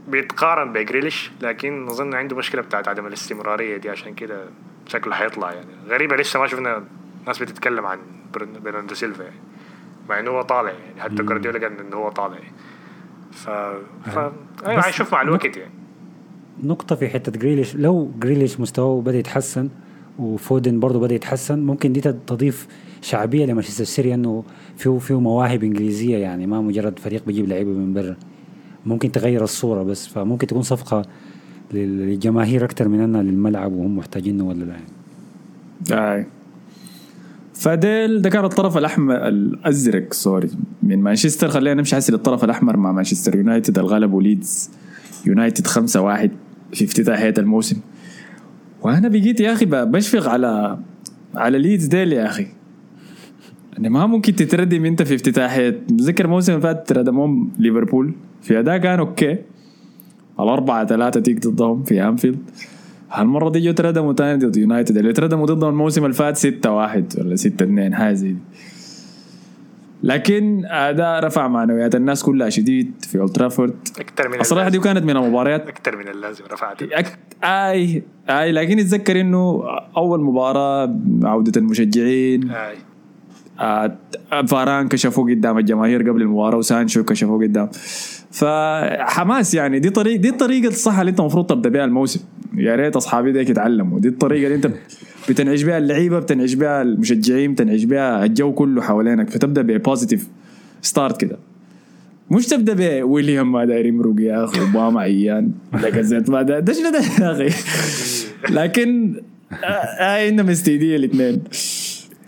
بيتقارن 0.08 0.72
بجريليش 0.72 1.30
لكن 1.40 1.86
أظن 1.88 2.14
عنده 2.14 2.36
مشكلة 2.36 2.62
بتاعت 2.62 2.88
عدم 2.88 3.06
الاستمرارية 3.06 3.76
دي 3.76 3.90
عشان 3.90 4.14
كده 4.14 4.44
شكله 4.86 5.14
حيطلع 5.14 5.52
يعني. 5.52 5.66
غريبة 5.88 6.16
لسه 6.16 6.40
ما 6.40 6.46
شفنا 6.46 6.84
ناس 7.26 7.38
بتتكلم 7.38 7.86
عن 7.86 7.98
برن- 8.34 8.58
برناردو 8.64 8.94
سيلفا 8.94 9.22
يعني. 9.22 9.36
مع 10.08 10.20
إنه 10.20 10.30
هو 10.30 10.42
طالع 10.42 10.70
يعني. 10.70 11.00
حتى 11.00 11.22
جوارديولا 11.22 11.58
قال 11.58 11.80
إنه 11.80 11.96
هو 11.96 12.10
طالع. 12.10 12.34
يعني 12.34 12.52
ف, 13.32 13.50
ف... 14.10 14.18
أيوه. 14.66 14.78
بس 14.78 14.84
حنشوف 14.84 15.12
مع 15.12 15.22
الوقت 15.22 15.56
يعني. 15.56 15.72
نقطة 16.62 16.96
في 16.96 17.08
حتة 17.08 17.32
جريليش. 17.32 17.76
لو 17.76 18.10
جريليش 18.20 18.60
مستواه 18.60 19.00
بدأ 19.00 19.18
يتحسن 19.18 19.68
وفودن 20.18 20.80
برضه 20.80 21.00
بدأ 21.00 21.14
يتحسن 21.14 21.58
ممكن 21.58 21.92
دي 21.92 22.00
تضيف 22.00 22.66
شعبية 23.02 23.46
لمانشستر 23.46 23.84
سيتي 23.84 24.14
انه 24.14 24.44
فيه 24.76 24.98
فيه 24.98 25.20
مواهب 25.20 25.64
إنجليزية 25.64 26.16
يعني. 26.16 26.46
ما 26.46 26.60
مجرد 26.60 26.98
فريق 26.98 27.24
بيجيب 27.26 27.48
لعيبة 27.48 27.70
من 27.70 27.94
برا. 27.94 28.16
ممكن 28.86 29.12
تغير 29.12 29.44
الصورة 29.44 29.82
بس 29.82 30.06
فممكن 30.06 30.46
تكون 30.46 30.62
صفقة 30.62 31.02
للجماهير 31.72 32.64
أكثر 32.64 32.88
من 32.88 33.00
أنها 33.00 33.22
للملعب 33.22 33.72
وهم 33.72 33.96
محتاجينه 33.96 34.44
ولا 34.44 34.64
لا 34.64 34.76
يعني. 35.90 36.26
فديل 37.54 38.22
ده 38.22 38.30
كان 38.30 38.44
الطرف 38.44 38.78
الأحمر 38.78 39.28
الأزرق 39.28 40.12
سوري 40.12 40.50
من 40.82 41.02
مانشستر. 41.02 41.48
خلينا 41.48 41.74
نمشي 41.74 41.96
حسي 41.96 42.12
للطرف 42.12 42.44
الأحمر 42.44 42.76
مع 42.76 42.92
مانشستر 42.92 43.36
يونايتد. 43.36 43.78
الغلب 43.78 44.12
وليدز. 44.12 44.70
يونايتد 45.26 45.66
5 45.66 46.00
1 46.00 46.30
في 46.72 46.84
افتتاحيه 46.84 47.34
الموسم. 47.38 47.76
وأنا 48.82 49.08
بقيت 49.08 49.40
يا 49.40 49.52
أخي 49.52 49.66
بشفق 49.66 50.28
على 50.28 50.78
على 51.34 51.58
ليدز 51.58 51.86
ديل 51.86 52.12
يا 52.12 52.26
أخي. 52.26 52.46
يعني 53.72 53.88
ما 53.88 54.06
ممكن 54.06 54.34
تتردم 54.34 54.84
أنت 54.84 55.02
في 55.02 55.14
افتتاحية. 55.14 55.70
تذكر 55.98 56.24
الموسم 56.24 56.52
اللي 56.52 56.62
فات 56.62 56.92
ردمهم 56.92 57.50
ليفربول. 57.58 58.14
في 58.42 58.58
أداء 58.58 58.78
كان 58.78 58.98
okay. 58.98 59.38
الأربعة 60.40 60.86
ثلاثة 60.86 61.20
ديك 61.20 61.46
ضدهم 61.46 61.82
في 61.82 62.08
أنفيلد. 62.08 62.38
هالمرة 63.14 63.50
دي 63.50 63.60
جو 63.60 63.72
تردموا 63.72 64.12
تاني 64.12 64.46
ضد 64.46 64.56
يونايتد. 64.56 64.96
اللي 64.96 65.12
تردموا 65.12 65.46
ضدهم 65.46 65.70
الموسم 65.70 66.04
اللي 66.04 66.14
فات 66.14 66.36
6 66.36 66.70
1 66.70 67.12
ولا 67.18 67.36
6 67.36 67.64
2 67.64 67.94
حاجة 67.94 68.14
زي 68.14 68.32
دي. 68.32 68.38
لكن 70.02 70.64
أداء 70.64 71.24
رفع 71.24 71.48
معنويات 71.48 71.94
الناس 71.94 72.22
كلها 72.22 72.48
شديد 72.50 72.92
في 73.00 73.18
أولد 73.18 73.32
ترافورد. 73.32 73.74
أكثر 74.00 74.28
من 74.28 74.40
الصراحة 74.40 74.68
دي 74.68 74.78
كانت 74.78 75.04
من 75.04 75.16
المباريات. 75.16 75.68
أكثر 75.68 75.96
من 75.96 76.08
اللازم 76.08 76.44
رفعت. 76.52 76.82
أك... 76.82 77.18
آي 77.44 78.02
آي 78.28 78.52
لكن 78.52 78.78
اتذكر 78.78 79.20
إنه 79.20 79.62
أول 79.96 80.20
مباراة 80.20 80.96
عودة 81.22 81.52
المشجعين. 81.56 82.50
آي. 82.50 82.74
آه 83.60 83.96
فاران 84.46 84.88
كشفوه 84.88 85.30
قدام 85.30 85.58
الجماهير 85.58 86.10
قبل 86.10 86.22
المباراة 86.22 86.56
وسانشو 86.56 87.04
كشفوه 87.04 87.42
قدام. 87.42 87.68
فحماس 88.30 89.54
يعني. 89.54 89.78
دي 89.78 89.90
طريقه 89.90 90.20
دي 90.20 90.28
الطريقة 90.28 90.68
الصح 90.68 90.98
اللي 90.98 91.10
أنت 91.10 91.20
المفروض 91.20 91.46
تبدأ 91.46 91.68
بها 91.68 91.84
الموسم. 91.84 92.20
يا 92.56 92.76
ريت 92.76 92.96
أصحابي 92.96 93.32
ديك 93.32 93.50
يتعلموا. 93.50 94.00
دي 94.00 94.08
الطريقة 94.08 94.44
اللي 94.44 94.56
أنت 94.56 94.70
بتنعش 95.28 95.62
بها 95.62 95.78
اللعيبة 95.78 96.18
بتنعش 96.18 96.54
بها 96.54 96.82
المشجعين 96.82 97.52
بتنعش 97.52 97.84
بها 97.84 98.24
الجو 98.24 98.52
كله 98.52 98.82
حوالينك. 98.82 99.30
فتبدأ 99.30 99.62
ب 99.62 99.70
positive 99.70 100.28
start 100.82 101.20
كده. 101.20 101.38
مش 102.30 102.46
تبدأ 102.46 102.74
بويليان 103.02 103.52
ما 103.52 103.64
داير 103.64 103.86
يمرق 103.86 104.14
يا 104.18 104.44
أخي 104.44 104.60
أوباميانغ 104.60 105.00
عيان 105.00 105.50
لاكازيت 105.72 106.30
ما 106.30 106.42
ده 106.42 106.72
شنو 106.72 106.90
ده 106.90 107.00
يا 107.20 107.32
أخي؟ 107.32 107.48
لكن 108.50 109.14
آه 109.64 110.26
عندهم 110.26 110.48
استيديه 110.48 110.96
الاثنين. 110.96 111.42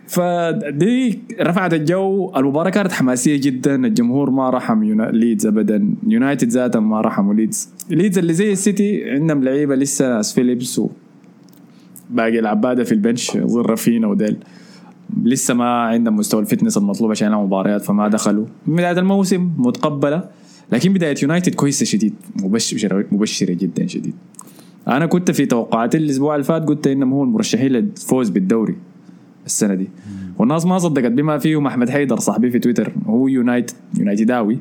فدي 0.08 1.18
رفعت 1.40 1.74
الجو. 1.74 2.32
المباراة 2.36 2.70
كانت 2.70 2.92
حماسية 2.92 3.40
جدا. 3.40 3.86
الجمهور 3.86 4.30
ما 4.30 4.50
رحم. 4.50 5.02
ليدز 5.10 5.46
ابدا. 5.46 5.94
يونايتد 6.08 6.48
ذاتا 6.48 6.80
ما 6.80 7.00
رحموا 7.00 7.34
ليدز. 7.34 7.68
ليدز 7.90 8.18
اللي 8.18 8.32
زي 8.32 8.52
السيتي 8.52 9.10
عندهم 9.10 9.44
لعيبة 9.44 9.74
لسه 9.74 10.08
ناس 10.08 10.34
فيليبس 10.34 10.80
باقي 12.10 12.38
العباده 12.38 12.84
في 12.84 12.92
ال 12.92 13.00
bench 13.00 13.36
زي 13.36 13.60
رافينيا 13.60 14.06
وديل. 14.06 14.36
لسه 15.22 15.54
ما 15.54 15.64
عندهم 15.64 16.16
مستوى 16.16 16.40
ال 16.40 16.45
fitness 16.45 16.76
المطلوب 16.76 17.10
عشان 17.10 17.32
مباريات 17.32 17.82
فما 17.82 18.08
دخلوا. 18.08 18.46
بدايه 18.66 18.98
الموسم 18.98 19.50
متقبلة 19.58 20.28
لكن 20.72 20.92
بداية 20.92 21.14
يونايتد 21.22 21.54
كويسة 21.54 21.86
شديد 21.86 22.14
مبشره 22.42 23.04
مبشرة 23.12 23.52
جدا 23.52 23.86
شديد. 23.86 24.14
أنا 24.88 25.06
كنت 25.06 25.30
في 25.30 25.46
توقعاتي 25.46 25.98
الأسبوع 25.98 26.34
اللي 26.34 26.44
فات 26.44 26.68
قلت 26.68 26.86
إنهم 26.86 27.12
هو 27.12 27.22
المرشحين 27.24 27.72
للفوز 27.72 28.28
بالدوري 28.28 28.76
السنة 29.46 29.74
دي. 29.74 29.88
والناس 30.38 30.66
ما 30.66 30.78
صدقت 30.78 31.12
بما 31.12 31.38
فيهم 31.38 31.66
احمد 31.66 31.90
حيدر 31.90 32.18
صاحبي 32.18 32.50
في 32.50 32.58
تويتر 32.58 32.92
هو 33.06 33.28
يونايتد 33.28 33.74
يونايتداوي 33.98 34.58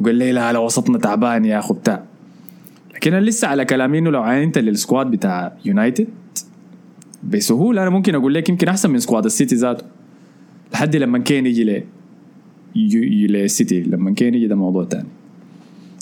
وقال 0.00 0.14
لي 0.14 0.32
لا 0.32 0.52
لا 0.52 0.58
وسطنا 0.58 0.98
تعبان 0.98 1.44
يا 1.44 1.58
أخو 1.58 1.74
بتاع. 1.74 2.07
لكن 2.98 3.14
أنا 3.14 3.24
لسه 3.24 3.48
على 3.48 3.64
كلامي 3.64 3.98
إنه 3.98 4.10
لو 4.10 4.22
عينت 4.22 4.58
لل 4.58 4.72
squad 4.72 5.06
بتاع 5.10 5.52
يونايتد 5.64 6.06
بسهولة. 7.24 7.82
أنا 7.82 7.90
ممكن 7.90 8.14
أقول 8.14 8.34
لك 8.34 8.48
يمكن 8.48 8.68
أحسن 8.68 8.90
من 8.90 8.98
squad 8.98 9.24
السيتي 9.24 9.54
ذاته 9.54 9.84
لحد 10.72 10.96
لما 10.96 11.18
كين 11.18 11.46
يجي 11.46 11.64
ل 11.64 11.84
للسيتي 13.26 13.80
لما 13.82 14.14
كين 14.14 14.34
يجي 14.34 14.46
ده 14.46 14.54
موضوع 14.54 14.84
تاني. 14.84 15.08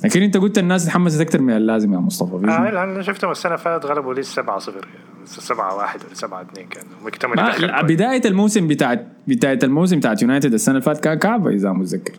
لكن 0.04 0.22
أنت 0.22 0.36
قلت 0.36 0.58
الناس 0.58 0.86
تحمست 0.86 1.20
أكثر 1.20 1.40
من 1.40 1.56
اللازم 1.56 1.92
يا 1.92 1.98
مصطفى. 1.98 2.46
آه 2.46 2.84
أنا 2.84 3.02
شفتهم 3.02 3.30
السنة 3.30 3.52
اللي 3.52 3.64
فاتت 3.64 3.86
غلبوا 3.86 4.14
ليدز 4.14 4.26
7 4.26 4.58
0 4.58 4.88
7 5.24 5.76
1 5.76 6.00
ولا 6.04 6.14
7 6.14 6.42
2 6.42 6.66
كان 6.68 6.84
مكتمل 7.04 7.82
بداية 7.82 8.22
الموسم 8.24 8.66
بتاعت 8.66 9.06
بداية 9.28 9.58
الموسم 9.62 9.98
بتاعت 9.98 10.22
يونايتد 10.22 10.52
السنة 10.52 10.74
اللي 10.74 10.84
فاتت 10.84 11.04
كان 11.04 11.18
كعبه 11.18 11.50
إذا 11.50 11.72
متذكر. 11.72 12.14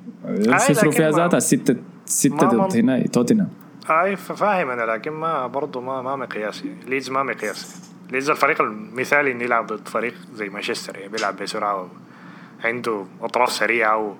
خسروا 0.50 0.92
فيها 0.92 1.12
ذاتها 1.12 1.40
ستة 1.40 1.76
ستة 2.06 2.48
ضد 2.48 2.78
هنا 2.78 3.08
توتنهام. 3.08 3.50
أي 3.90 4.16
فاهم 4.16 4.70
أنا 4.70 4.82
لكن 4.82 5.12
ما 5.12 5.48
برضه 5.48 5.82
ما 5.82 6.02
ما 6.02 6.16
مقياسي. 6.16 6.76
ليدز 6.88 7.10
ما 7.10 7.24
مقياسي. 7.24 7.82
ليدز 8.12 8.30
الفريق 8.30 8.62
المثالي 8.62 9.32
إنه 9.32 9.44
يلعب 9.44 9.68
ضد 9.68 9.88
فريق 9.88 10.14
زي 10.34 10.50
مانشستر 10.50 10.98
يعني 10.98 11.12
بيلعب 11.12 11.36
بسرعة 11.38 11.90
عنده 12.64 13.06
أطراف 13.22 13.52
سريعة 13.52 14.16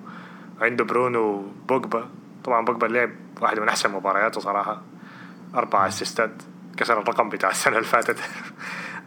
وعنده 0.60 0.84
برونو 0.84 1.52
بوجبا 1.68 2.08
طبعا 2.44 2.64
بوجبا 2.64 2.86
لعب 2.86 3.10
واحدة 3.40 3.62
من 3.62 3.68
أحسن 3.68 3.90
مبارياته 3.90 4.40
صراحة. 4.40 4.82
أربع 5.54 5.86
assist 5.86 6.24
ات 6.24 6.30
كسر 6.76 7.00
الرقم 7.00 7.28
بتاع 7.28 7.50
السنة 7.50 7.76
اللي 7.76 7.88
فاتت. 7.88 8.18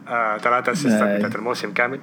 آه، 0.08 0.38
ثلاثة 0.38 0.72
assist 0.72 1.11
ات 1.11 1.18
بتاعت 1.18 1.36
الموسم 1.36 1.72
كامل. 1.72 2.00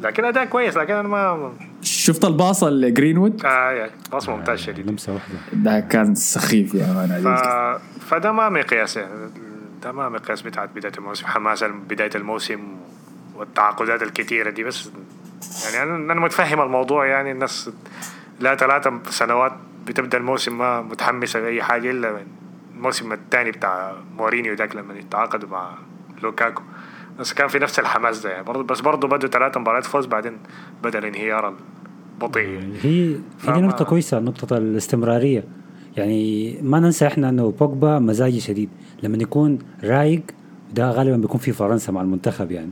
لكن 0.00 0.24
أداء 0.24 0.44
كويس 0.44 0.76
لكن 0.76 0.94
أنا 0.94 1.08
ما 1.08 1.52
شفت 1.82 2.24
ال 2.24 2.32
pass 2.32 2.64
لجرينوود؟ 2.64 3.44
آه 3.44 3.70
يعني 3.70 3.92
pass 4.12 4.28
ممتاز 4.28 4.58
شديد 4.58 4.90
لمسة 4.90 5.12
واحدة. 5.12 5.34
ده 5.52 5.80
كان 5.80 6.14
سخيف 6.14 6.74
يا 6.74 6.86
man 6.86 7.36
ف... 7.36 8.04
فده 8.04 8.32
ما 8.32 8.48
مقياس 8.48 8.96
يعني 8.96 9.30
ده 9.82 9.92
ما 9.92 10.08
مقياس 10.08 10.42
بتاعت 10.42 10.68
بداية 10.74 10.92
الموسم 10.98 11.26
حماس 11.26 11.64
بداية 11.64 12.10
الموسم 12.14 12.60
والتعاقدات 13.34 14.02
الكثيره 14.02 14.50
دي 14.50 14.64
بس 14.64 14.90
يعني 15.64 15.82
أنا 15.90 16.12
أنا 16.12 16.20
متفهم 16.20 16.60
الموضوع 16.60 17.06
يعني 17.06 17.32
الناس 17.32 17.70
لا 18.40 18.54
ثلاثة 18.54 19.00
سنوات 19.10 19.52
بتبدأ 19.86 20.18
الموسم 20.18 20.58
ما 20.58 20.82
متحمسة 20.82 21.40
لأي 21.40 21.62
حاجة 21.62 21.90
إلا 21.90 22.22
الموسم 22.76 23.12
الثاني 23.12 23.50
بتاع 23.50 23.92
مورينيو 24.16 24.54
ذاك 24.54 24.76
لما 24.76 24.94
يتعاقدوا 24.94 25.48
مع 25.48 25.70
لوكاكو. 26.22 26.62
بس 27.20 27.32
كان 27.32 27.48
في 27.48 27.58
نفس 27.58 27.78
الحماس 27.78 28.22
ده 28.22 28.30
يعني. 28.30 28.44
برضه 28.44 28.62
بس 28.62 28.80
برضه 28.80 29.08
بدوا 29.08 29.28
ثلاث 29.28 29.56
مباريات 29.56 29.84
فوز 29.84 30.06
بعدين 30.06 30.38
بدأ 30.82 30.98
الانهيار 30.98 31.54
البطيء 32.14 32.74
هي 32.82 33.16
هي 33.42 33.60
نقطة 33.60 33.84
كويسة 33.84 34.20
نقطة 34.20 34.56
الاستمرارية. 34.56 35.44
يعني 35.96 36.56
ما 36.62 36.80
ننسى 36.80 37.06
إحنا 37.06 37.28
إنه 37.28 37.50
بوجبا 37.50 37.98
مزاجي 37.98 38.40
شديد. 38.40 38.68
لما 39.02 39.16
يكون 39.16 39.58
رايق 39.84 40.22
ده 40.74 40.90
غالبا 40.90 41.16
بيكون 41.16 41.40
في 41.40 41.52
فرنسا 41.52 41.92
مع 41.92 42.02
المنتخب 42.02 42.52
يعني. 42.52 42.70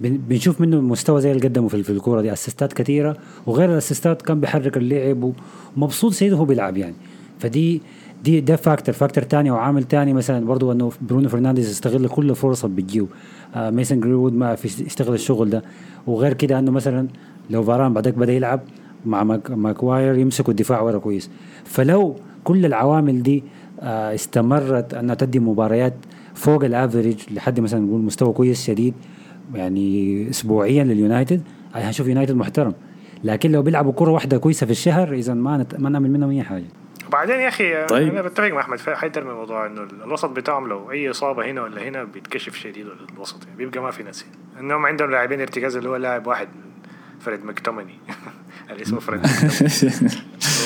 بنشوف 0.00 0.60
منه 0.60 0.80
مستوى 0.80 1.20
زي 1.20 1.32
اللي 1.32 1.48
قدمه 1.48 1.68
في 1.68 1.90
الكورة 1.90 2.20
دي 2.20 2.32
اسيستات 2.32 2.72
كثيرة 2.72 3.16
وغير 3.46 3.72
الاسيستات 3.72 4.22
كان 4.22 4.40
بيحرك 4.40 4.76
اللعب 4.76 5.32
ومبسوط 5.76 6.12
سيده 6.12 6.36
وهو 6.36 6.44
بيلعب 6.44 6.76
يعني. 6.76 6.94
فدي 7.40 7.82
دي 8.24 8.40
ده 8.40 8.56
factor 8.56 8.94
factor 8.94 9.24
ثاني 9.24 9.50
وعامل 9.50 9.84
ثاني 9.88 10.12
مثلا 10.12 10.46
برضو 10.46 10.72
إنه 10.72 10.92
برونو 11.02 11.28
فرنانديز 11.28 11.70
يستغل 11.70 12.08
كل 12.08 12.34
فرصة 12.34 12.68
بتجيه 12.68 13.06
آه 13.54 13.70
ميسون 13.70 14.00
جرينوود 14.00 14.32
ما 14.32 14.54
في 14.54 14.84
يشتغل 14.84 15.14
الشغل 15.14 15.50
ده. 15.50 15.62
وغير 16.06 16.32
كده 16.32 16.58
إنه 16.58 16.70
مثلا 16.70 17.08
لو 17.50 17.62
فاران 17.62 17.92
بعد 17.92 18.03
كده 18.03 18.14
بدأ 18.14 18.32
يلعب 18.32 18.60
مع 19.06 19.24
ماك 19.24 19.50
ماكواير 19.50 20.14
يمسكوا 20.18 20.50
الدفاع 20.52 20.80
ورا 20.80 20.98
كويس. 20.98 21.30
فلو 21.64 22.16
كل 22.44 22.66
العوامل 22.66 23.22
دي 23.22 23.44
آه 23.80 24.14
استمرت 24.14 24.94
إنها 24.94 25.14
تدي 25.14 25.38
مباريات 25.38 25.94
فوق 26.34 26.64
ال 26.64 26.70
average 26.70 27.16
لحد 27.30 27.60
مثلا 27.60 27.80
نقول 27.80 28.00
مستوى 28.00 28.32
كويس 28.32 28.64
شديد 28.64 28.94
يعني 29.54 30.30
اسبوعيا 30.30 30.84
لليونايتد 30.84 31.42
هنشوف 31.74 32.08
يونايتد 32.08 32.34
محترم. 32.34 32.72
لكن 33.24 33.52
لو 33.52 33.62
بيلعبوا 33.62 33.92
كرة 33.92 34.10
واحدة 34.10 34.38
كويسة 34.38 34.66
في 34.66 34.72
الشهر 34.72 35.12
اذا 35.14 35.34
ما 35.34 35.56
نت... 35.56 35.80
ما 35.80 35.90
نعمل 35.90 36.10
منهم 36.10 36.30
أي 36.30 36.42
حاجة. 36.42 36.64
وبعدين 37.10 37.40
يا 37.40 37.48
أخي 37.48 37.86
طيب. 37.86 38.12
أنا 38.12 38.22
بتفق 38.22 38.48
مع 38.48 38.60
أحمد 38.60 38.80
حيدر 38.80 39.24
من 39.24 39.30
الموضوع 39.30 39.66
إنه 39.66 39.82
الوسط 39.82 40.30
بتاعهم 40.30 40.68
لو 40.68 40.90
أي 40.90 41.10
إصابة 41.10 41.50
هنا 41.50 41.62
ولا 41.62 41.82
هنا 41.82 42.04
بيتكشف 42.04 42.54
شديد 42.54 42.86
الوسط 43.14 43.44
يعني 43.44 43.56
بيبقى 43.56 43.80
ما 43.80 43.90
في 43.90 44.02
ناس 44.02 44.26
إنهم 44.60 44.86
عندهم 44.86 45.10
لاعبين 45.10 45.40
ارتكاز 45.40 45.76
اللي 45.76 45.88
هو 45.88 45.96
لاعب 45.96 46.26
واحد 46.26 46.48
فريد 47.20 47.44
مكتومني. 47.44 47.98
اللي 48.70 48.82
اسمه 48.82 49.00
فريد 49.00 49.20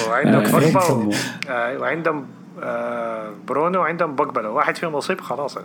وعندهم 0.09 0.43
بوجبا 0.43 1.11
آه، 1.49 1.79
وعندهم 1.79 2.27
آه، 2.63 3.33
برونو 3.49 3.79
وعندهم 3.81 4.17
بوجبا. 4.17 4.41
لو 4.41 4.55
واحد 4.55 4.77
فيهم 4.77 4.93
مصيب 4.93 5.21
خلاص 5.21 5.59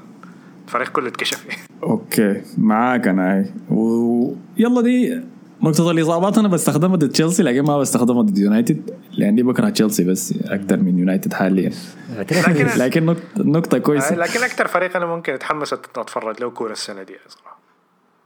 الفريق 0.68 0.90
كله 0.90 1.08
اتكشف. 1.08 1.46
okay 1.84 2.42
معاك 2.58 3.08
أنا. 3.08 3.46
ويلا 3.70 4.82
دي 4.82 5.22
نقطة 5.64 5.92
الإصابات 5.92 6.38
أنا 6.38 6.48
بستخدمها 6.48 6.96
ضد 6.96 7.10
تشيلسي 7.10 7.44
لكن 7.44 7.62
ما 7.62 7.78
بستخدمها 7.80 8.22
ضد 8.22 8.38
يونايتد 8.38 8.82
لأني 9.18 9.44
بكره 9.44 9.70
تشيلسي 9.70 10.04
بس 10.04 10.34
أكثر 10.46 10.78
من 10.78 11.00
يونايتد 11.00 11.34
حاليا. 11.34 11.72
لكن 12.20 12.66
لكن 12.78 13.16
نقطة 13.38 13.78
كويسة. 13.78 14.16
لكن 14.16 14.44
أكثر 14.44 14.68
فريق 14.68 14.96
أنا 14.96 15.06
ممكن 15.06 15.34
أتحمس 15.34 15.74
أتفرج 15.74 16.42
له 16.42 16.50
كورة 16.50 16.72
السنة 16.72 17.04
دي 17.04 17.14
صراحة 17.28 17.60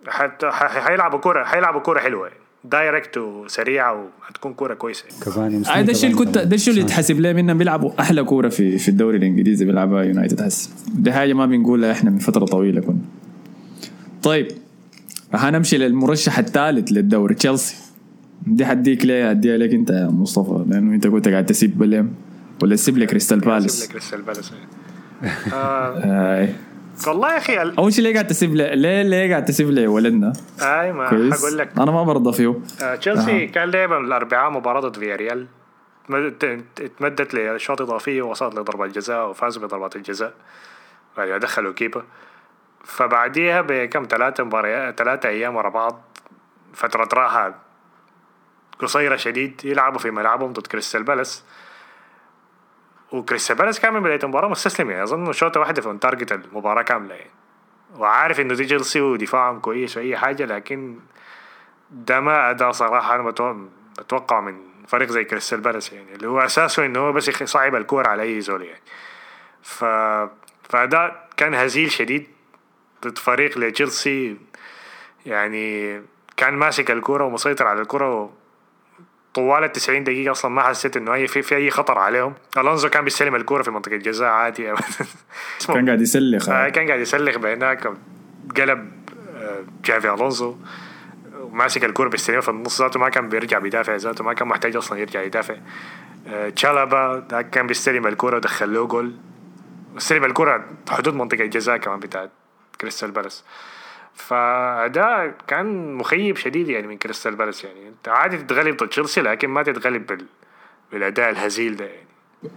حتى 0.08 0.50
حيلعبوا 0.52 1.20
كوره 1.20 1.44
حيلعبوا 1.44 1.80
كورة 1.80 2.00
حلوة. 2.00 2.28
يعني. 2.28 2.40
direct 2.64 3.18
وسريعة 3.18 3.94
وهتكون 4.24 4.54
كورة 4.54 4.74
كويسة. 4.74 5.06
كفاني 5.22 5.64
آه 5.70 5.82
ده 5.82 5.92
الشيء 5.92 6.10
اللي 6.10 6.26
كنت 6.26 6.38
ده 6.38 6.56
الشيء 6.56 6.74
اللي. 6.74 6.86
يتحسب 6.86 7.20
ليه 7.20 7.34
منهم 7.34 7.58
بيلعبوا 7.58 7.92
أحلى 8.00 8.24
كورة 8.24 8.50
في 8.50 8.78
في 8.78 8.90
الدوري 8.90 9.18
الإنجليزي 9.18 9.66
بيلعبها 9.66 10.04
يونايتد 10.04 10.42
هسه 10.42 10.70
دي 10.94 11.12
حاجة 11.14 11.34
ما 11.34 11.46
بنقولها 11.46 11.92
إحنا 11.92 12.10
من 12.10 12.20
فترة 12.20 12.46
طويلة 12.46 12.82
كنا. 12.82 12.98
طيب. 14.24 14.48
هنمشي 15.34 15.78
للمرشح 15.78 16.40
الثالث 16.40 16.92
للدوري 16.92 17.36
تشيلسي. 17.36 17.76
دي 18.48 18.66
حديك 18.66 19.06
ليه؟ 19.06 19.32
اديها 19.32 19.58
لك 19.58 19.74
أنت 19.74 19.90
يا 19.90 20.08
مصطفى 20.08 20.66
لأنه 20.70 20.96
أنت 20.96 21.08
كنت 21.08 21.28
قاعد 21.28 21.46
تسيب 21.46 21.78
بليم 21.78 22.16
ولا 22.64 22.76
تسيب 22.76 22.98
لك 22.98 23.08
كريستال 23.10 23.40
بالاس. 23.40 23.84
لك 23.86 23.92
كريستال 23.92 24.22
بالاس 24.22 24.52
آه 25.54 25.98
آه. 26.04 26.50
والله 27.08 27.34
يا 27.34 27.38
أخي 27.38 27.60
أول 27.62 27.94
شيء 27.94 28.04
ليه 28.04 28.14
قاعد 28.14 28.28
تسيب 28.28 28.56
لي 28.56 28.76
ليه 28.76 29.02
ليه 29.02 29.30
قاعد 29.30 29.46
تسيب 29.46 29.70
لي 29.70 29.88
ولدنا؟ 29.88 30.34
أي 30.62 30.92
ما 30.94 31.08
حقول 31.08 31.58
لك. 31.58 31.70
أنا 31.80 31.92
ما 31.92 32.04
برضى 32.04 32.34
فيه. 32.34 32.60
آه، 32.82 32.96
تشيلسي 32.96 33.48
كان 33.48 33.70
لعب 33.70 33.92
الأربعاء 33.94 34.52
مباراة 34.52 34.80
ضد 34.82 34.98
فياريال. 35.00 35.46
تمد- 36.10 36.64
تمدت 37.00 37.36
لشوط 37.36 37.82
اضافيه 37.82 38.22
ووصلت 38.22 38.56
لضربه 38.60 38.86
الجزاء 38.86 39.30
وفازوا 39.30 39.64
بضربات 39.64 39.96
الجزاء. 39.96 40.34
بعدين 41.18 41.40
دخلوا 41.40 41.74
كيبا. 41.74 42.04
فبعديها 42.84 43.62
بكم 43.62 44.08
ثلاثة 44.10 44.44
مباريات 44.44 44.98
ثلاثة 45.00 45.30
أيام 45.30 45.56
ورا 45.56 45.70
بعض 45.70 46.02
فترة 46.74 47.10
راحة 47.14 47.54
قصيرة 48.80 49.16
شديد 49.16 49.66
يلعبوا 49.66 50.00
في 50.00 50.12
ملعبهم 50.12 50.54
ضد 50.54 50.68
كريستال 50.68 51.04
بالاس. 51.04 51.44
وكريستال 53.12 53.56
بالاس 53.56 53.80
كان 53.80 53.94
من 53.94 54.00
بداية 54.04 54.20
المباراة 54.24 54.48
مستسلم 54.48 54.90
يعني 54.90 55.04
أظن 55.04 55.32
شوطة 55.32 55.60
واحدة 55.60 55.82
في 55.82 55.98
target 56.02 56.32
المباراة 56.32 56.82
كاملة. 56.82 57.16
يعني 57.16 57.32
وعارف 57.98 58.40
إنه 58.40 58.54
دي 58.54 58.66
تشيلسي 58.66 59.02
ودفاعهم 59.02 59.60
كويس 59.60 59.98
وأي 59.98 60.18
حاجة 60.18 60.46
لكن 60.46 61.00
ده 61.92 62.20
ما 62.20 62.50
أداء 62.50 62.72
صراحة. 62.72 63.16
أنا 63.16 63.24
بتو- 63.32 63.70
بتوقع 64.00 64.40
من 64.42 64.62
فريق 64.88 65.10
زي 65.10 65.24
كريستال 65.24 65.60
بالاس 65.62 65.94
يعني 65.94 66.16
اللي 66.16 66.28
هو 66.28 66.40
أساسه 66.40 66.86
إنه 66.86 67.00
هو 67.00 67.12
بس 67.12 67.42
يصعب 67.42 67.76
الكورة 67.76 68.08
على 68.08 68.24
أي 68.24 68.42
زول 68.42 68.62
يعني. 68.62 68.82
ف... 69.62 69.86
فأداء 70.70 71.30
كان 71.38 71.54
هزيل 71.54 71.92
شديد. 71.92 72.28
ضد 73.04 73.18
فريق 73.18 73.58
لتشيلسي 73.58 74.38
يعني 75.26 76.02
كان 76.38 76.54
ماسك 76.54 76.92
الكرة 76.92 77.24
ومسيطر 77.24 77.68
على 77.68 77.82
الكرة 77.82 78.34
طوال 79.34 79.64
ال 79.64 79.72
90 79.72 80.04
دقيقة 80.04 80.32
أصلا 80.32 80.52
ما 80.52 80.62
حسيت 80.62 80.98
إنه 80.98 81.14
أي 81.14 81.28
في, 81.28 81.42
في 81.42 81.56
أي 81.56 81.72
خطر 81.72 81.98
عليهم، 81.98 82.34
ألونزو 82.58 82.90
كان 82.90 83.04
بيستلم 83.04 83.36
الكرة 83.36 83.64
في 83.64 83.72
منطقة 83.72 83.96
الجزاء 83.96 84.30
عادي. 84.30 84.74
كان 85.68 85.86
قاعد 85.86 86.02
يسلخ. 86.02 86.50
آه 86.50 86.70
كان 86.70 86.88
قاعد 86.88 87.00
يسلخ 87.00 87.38
بهناك. 87.38 87.88
قلب 88.58 88.92
آه، 89.36 89.64
جافي 89.86 90.14
ألونزو. 90.14 90.56
وماسك 91.42 91.84
الكرة 91.86 92.10
بيستلمها 92.10 92.42
في 92.42 92.50
النص 92.50 92.82
ذاته 92.82 93.00
ما 93.00 93.10
كان 93.10 93.30
بيرجع 93.30 93.60
بيدافع 93.60 93.96
ذاته 93.96 94.24
ما 94.24 94.34
كان 94.34 94.48
محتاج 94.48 94.76
أصلا 94.76 95.00
يرجع 95.00 95.22
يدافع. 95.22 95.56
آه، 96.28 96.50
تشالبا 96.50 97.20
ده 97.30 97.42
كان 97.42 97.68
بيستلم 97.68 98.08
الكرة 98.08 98.36
ودخل 98.36 98.74
له 98.74 98.88
جول. 98.88 99.16
استلم 99.98 100.26
الكرة 100.26 100.66
حدود 100.90 101.14
منطقة 101.14 101.42
الجزاء 101.42 101.78
كمان 101.78 102.00
بتاعت 102.00 102.32
كريستال 102.84 103.12
بالاس. 103.12 103.44
فأداء 104.14 105.34
كان 105.48 105.94
مخيب 105.94 106.38
شديد 106.38 106.70
يعني 106.70 106.88
من 106.88 106.98
كريستال 106.98 107.36
بالاس 107.36 107.64
يعني. 107.64 107.88
انت 107.88 108.08
عادي 108.08 108.38
تتغلب 108.38 108.78
ضد 108.78 108.88
تشيلسي 108.88 109.22
لكن 109.22 109.48
ما 109.48 109.64
تتغلب 109.64 110.06
بال... 110.08 110.26
بالأداء 110.92 111.30
الهزيل 111.30 111.76
ده 111.76 111.86
يعني. 111.86 112.08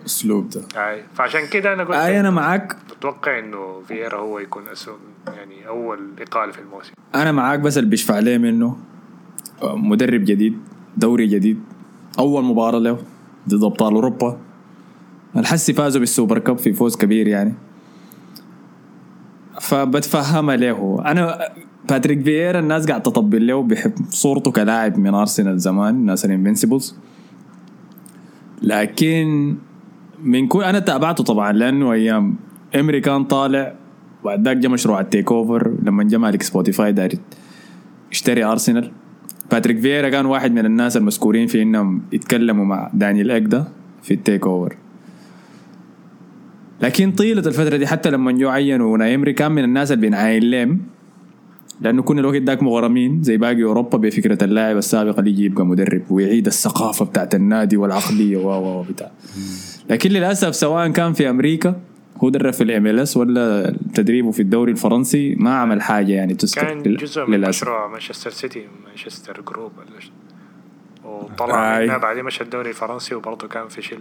أسلوب 0.07 0.49
ده. 0.49 0.63
آي. 0.89 1.05
فعشان 1.15 1.47
كده 1.47 1.73
أنا 1.73 1.85
قلت 1.85 1.97
أي 1.97 2.21
أنا 2.21 2.31
معاك. 2.31 2.77
أتوقع 2.99 3.39
إنه 3.39 3.83
فييرا 3.89 4.19
هو 4.19 4.39
يكون 4.39 4.69
أسوأ 4.69 4.97
يعني 5.37 5.69
أول 5.69 6.11
اقاله 6.21 6.53
في 6.53 6.59
الموسم. 6.59 6.93
أنا 7.15 7.33
معاك 7.33 7.61
بس 7.61 7.79
اللي 7.79 7.91
بيشفع 7.91 8.19
ليه 8.19 8.39
منه 8.39 8.77
مدرب 9.63 10.25
جديد 10.25 10.59
دوري 10.97 11.27
جديد 11.27 11.63
أول 12.19 12.45
مباراة 12.45 12.79
له 12.79 12.99
ضد 13.49 13.65
أبطال 13.65 13.95
أوروبا. 13.95 14.39
هسي 15.37 15.73
فازوا 15.73 16.01
بال 16.01 16.12
Super 16.12 16.39
Cup 16.39 16.59
في 16.59 16.73
فوز 16.73 16.97
كبير 16.97 17.29
يعني. 17.29 17.55
فبتفهمها 19.61 20.57
له 20.57 21.03
أنا 21.07 21.39
باتريك 21.89 22.23
فييرا 22.23 22.59
الناس 22.59 22.87
قاعد 22.87 23.03
تطبل 23.03 23.47
له 23.47 23.63
بيحب 23.63 23.93
صورته 24.11 24.51
كلاعب 24.51 24.99
من 24.99 25.15
ارسنال 25.15 25.59
زمان 25.59 25.95
الناس 25.95 26.25
ال 26.25 26.31
Invincibles 26.31 26.97
لكن 28.63 29.57
من 30.23 30.47
كل 30.47 30.63
أنا 30.63 30.79
تابعته 30.79 31.25
طبعا 31.25 31.53
لأنه 31.53 31.93
أيام 31.93 32.37
إمري 32.75 33.01
كان 33.01 33.25
طالع 33.25 33.75
وبعد 34.23 34.45
ذاك 34.45 34.57
جا 34.57 34.69
مشروع 34.69 35.01
ال 35.01 35.33
takeover 35.33 35.73
لما 35.83 36.05
جا 36.05 36.19
مالك 36.19 36.43
سبوتيفاي 36.43 36.93
داير 36.93 37.19
يشتري 38.13 38.45
ارسنال 38.45 38.91
باتريك 39.51 39.79
فييرا 39.81 40.09
كان 40.09 40.27
واحد 40.27 40.53
من 40.53 40.67
الناس 40.67 40.97
المذكورين 40.97 41.47
في 41.47 41.63
إنهم 41.63 42.03
يتكلموا 42.13 42.65
مع 42.65 42.91
دانيال 42.95 43.31
إيك 43.31 43.48
ده 43.48 43.65
في 44.03 44.15
ال 44.15 44.47
takeover 44.47 44.77
لكن 46.81 47.13
طيلة 47.13 47.47
الفترة 47.47 47.77
دي 47.77 47.87
حتى 47.87 48.11
لما 48.11 48.33
جو 48.33 48.49
عينوا 48.49 48.99
أوناي 48.99 49.18
إمري 49.18 49.33
كان 49.33 49.53
من 49.53 49.65
الناس 49.65 49.93
اللي 49.93 50.01
بينعاين 50.01 50.51
لهم 50.51 50.81
لأنه 51.81 52.03
كنا 52.03 52.21
الوقت 52.21 52.43
ذاك 52.43 52.63
مغرمين 52.63 53.23
زي 53.23 53.37
باقي 53.37 53.63
أوروبا 53.63 53.99
بفكرة 53.99 54.45
اللاعب 54.45 54.77
السابق 54.77 55.19
اللي 55.19 55.31
يجي 55.31 55.45
يبقى 55.45 55.67
مدرب 55.67 56.03
ويعيد 56.11 56.47
الثقافة 56.47 57.05
بتاعت 57.05 57.35
النادي 57.35 57.77
والعقلية 57.77 58.37
و 58.37 58.79
و 58.79 58.83
بتاع. 58.83 59.11
لكن 59.91 60.11
للأسف 60.11 60.57
سواء 60.57 60.89
كان 60.89 61.13
في 61.13 61.31
أمريكا 61.31 61.81
هو 62.25 62.29
درب 62.29 62.53
في 62.53 62.65
ال 62.65 62.87
MLS 62.87 63.17
ولا 63.17 63.77
تدريبه 63.95 64.31
في 64.31 64.43
الدوري 64.43 64.73
الفرنسي 64.73 65.35
ما 65.35 65.55
عمل 65.55 65.83
حاجة 65.83 66.13
يعني 66.13 66.35
تذكر 66.35 66.63
كان 66.63 66.83
جزء 66.83 67.27
من 67.27 67.37
للأسف. 67.39 67.63
مشروع 67.63 67.89
مانشستر 67.89 68.31
سيتي 68.31 68.65
مانشستر 68.87 69.41
group 69.41 69.73
وطلع. 71.05 71.81
منها 71.81 71.99
بعدين 71.99 72.25
مشى 72.25 72.45
الدوري 72.45 72.69
الفرنسي 72.71 73.15
وبرضه 73.15 73.49
كان 73.49 73.69
فشل. 73.69 73.99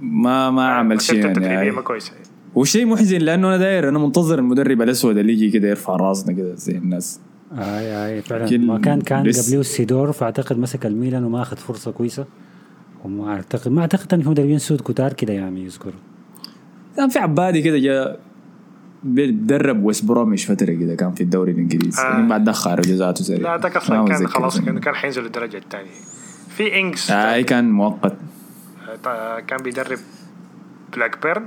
ما 0.00 0.50
ما 0.50 0.68
عمل 0.68 1.00
شيء 1.00 1.16
يعني, 1.16 1.28
التدريبية 1.28 1.54
يعني 1.54 1.70
ما 1.70 1.82
كويسه 1.82 2.12
وشيء 2.54 2.86
محزن 2.86 3.18
لأنه 3.18 3.48
أنا 3.48 3.56
داير 3.56 3.88
أنا 3.88 3.98
منتظر 3.98 4.38
المدرب 4.38 4.82
الأسود 4.82 5.16
اللي 5.18 5.32
يجي 5.32 5.50
كده 5.50 5.68
يرفع 5.68 5.96
راسنا 5.96 6.32
كده 6.32 6.54
زي 6.54 6.72
الناس. 6.72 7.20
آي 7.58 8.06
آي 8.06 8.22
فعلا. 8.22 8.58
ما 8.58 8.78
كان 8.78 9.00
كان. 9.00 9.18
قبليه 9.18 9.62
سيدور 9.62 10.12
فاعتقد 10.12 10.58
مسك 10.58 10.86
الميلان 10.86 11.24
وما 11.24 11.42
أخذ 11.42 11.56
فرصة 11.56 11.90
كويسة. 11.90 12.26
وما 13.04 13.32
اعتقد 13.32 13.70
ما 13.70 13.80
أعتقد 13.80 14.14
إن 14.14 14.22
في 14.22 14.28
مدربين 14.28 14.58
سود 14.58 14.80
كتار 14.80 15.12
كده 15.12 15.32
يعني 15.32 15.64
يذكروا. 15.64 15.92
كان 16.96 17.08
في 17.08 17.18
عبادي 17.18 17.62
كده 17.62 17.78
جاء 17.78 18.20
بيدرب 19.02 19.84
ويست 19.84 20.04
بروميش 20.04 20.50
فترة 20.50 20.72
كده 20.72 20.94
كان 20.94 21.12
في 21.12 21.20
الدوري 21.20 21.52
الإنجليزي. 21.52 22.02
آه. 22.02 22.26
بعد 22.28 22.44
دخل 22.44 22.80
جزاته 22.80 23.24
سريع 23.24 23.56
لا 23.56 23.62
ذاك 23.62 23.76
ما 23.76 23.82
أصلا 23.82 24.04
كان 24.06 24.26
خلاص. 24.26 24.60
كان 24.60 24.78
كان 24.78 24.94
حينزل 24.94 25.26
الدرجة 25.26 25.56
الثانية. 25.56 25.90
في 26.48 26.80
انكس 26.80 27.10
آه 27.10 27.34
أي 27.34 27.44
كان 27.44 27.70
مؤقت. 27.70 28.12
آه، 28.12 28.16
كان 29.46 29.58
بيدرب 29.64 29.98
بلاك 30.96 31.22
بيرن 31.22 31.42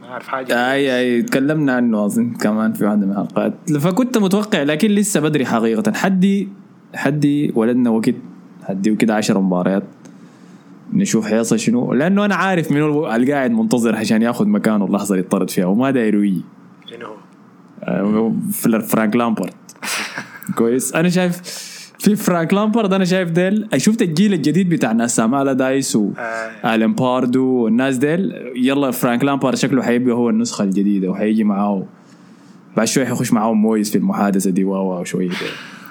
ما 0.00 0.08
أعرف 0.08 0.28
حاجة 0.28 0.72
أي 0.72 0.98
أي 1.00 1.22
تكلمنا 1.22 1.76
عنه 1.76 2.04
أظن 2.06 2.34
كمان 2.34 2.72
في 2.72 2.84
واحدة 2.84 3.06
من 3.06 3.12
الحلقات. 3.12 3.54
فكنت 3.78 4.18
متوقع 4.18 4.62
لكن 4.62 4.88
لسه 4.88 5.20
بدري 5.20 5.46
حقيقة. 5.46 5.92
حدي 5.92 6.48
حدي 6.94 7.52
ولدنا 7.54 7.90
وقت 7.90 8.14
حدي 8.64 8.90
وكده 8.90 9.14
عشر 9.14 9.40
مباريات. 9.40 9.82
نشوف 10.92 11.26
حيصل 11.26 11.58
شنو. 11.58 11.92
لأنه 11.92 12.24
أنا 12.24 12.34
عارف 12.34 12.72
منو 12.72 13.14
القاعد 13.14 13.50
منتظر 13.50 13.96
عشان 13.96 14.22
ياخذ 14.22 14.46
مكانه 14.46 14.84
اللحظه 14.84 15.14
اللي 15.14 15.26
يطرد 15.26 15.50
فيها 15.50 15.66
وما 15.66 15.90
داير 15.90 16.24
يجي 16.24 16.42
شنو 16.90 17.16
آه، 17.82 18.32
فرانك 18.80 19.16
لامبرد 19.16 19.54
كويس. 20.58 20.94
أنا 20.94 21.08
شايف 21.08 21.40
في 22.14 22.16
فرانك 22.16 22.54
لامبرد 22.54 22.92
أنا 22.92 23.04
شايف 23.04 23.30
ديل. 23.30 23.68
شفت 23.76 24.02
الجيل 24.02 24.32
الجديد 24.34 24.68
بتاع 24.68 24.92
ناس 24.92 25.16
سام 25.16 25.52
ألاردايس 25.52 25.96
آه. 25.96 26.10
وألن 26.64 26.94
باردو 26.94 27.44
والناس 27.44 27.96
ديل. 27.96 28.32
يلا 28.56 28.90
فرانك 28.90 29.24
لامبرد 29.24 29.54
شكله 29.54 29.82
حيبقى 29.82 30.14
هو 30.14 30.30
النسخة 30.30 30.64
الجديدة 30.64 31.08
وحيجي 31.08 31.44
معاه 31.44 31.84
بعد 32.76 32.86
شوي 32.86 33.06
حيخش 33.06 33.32
معاه 33.32 33.52
مويس 33.52 33.90
في 33.90 33.98
المحادثة 33.98 34.50
دي 34.50 34.64
واو 34.64 34.86
واو 34.86 35.04
شوية. 35.04 35.30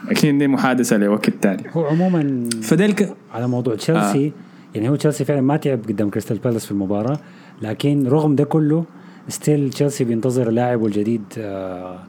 أكيد 0.10 0.38
دي 0.38 0.48
محادثة 0.48 0.98
لوقت 0.98 1.30
تاني. 1.30 1.64
هو 1.74 1.86
عموما 1.86 2.50
فديل 2.62 2.92
ك... 2.94 3.16
على 3.34 3.48
موضوع 3.48 3.76
تشيلسي 3.76 4.32
يعني 4.76 4.90
هو 4.90 4.96
تشيلسي 4.96 5.26
فعلا 5.26 5.42
ما 5.42 5.58
تعب 5.58 5.80
قدام 5.90 6.10
كريستال 6.10 6.38
بالاس 6.38 6.66
في 6.66 6.72
المباراة 6.72 7.20
لكن 7.62 8.08
رغم 8.08 8.36
ده 8.36 8.44
كله 8.44 8.86
still 9.28 9.70
تشيلسي 9.70 10.04
بينتظر 10.04 10.50
لاعبه 10.50 10.86
الجديد 10.86 11.24
آه، 11.38 12.00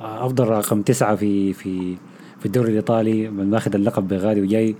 آه، 0.00 0.26
أفضل 0.26 0.44
رقم 0.48 0.82
تسعة 0.82 1.16
في 1.16 1.52
في 1.52 1.96
في 2.42 2.46
الدوري 2.46 2.70
الإيطالي 2.70 3.28
من 3.28 3.50
ماخذ 3.50 3.74
اللقب 3.74 4.08
بغادي 4.08 4.40
وجاي 4.40 4.76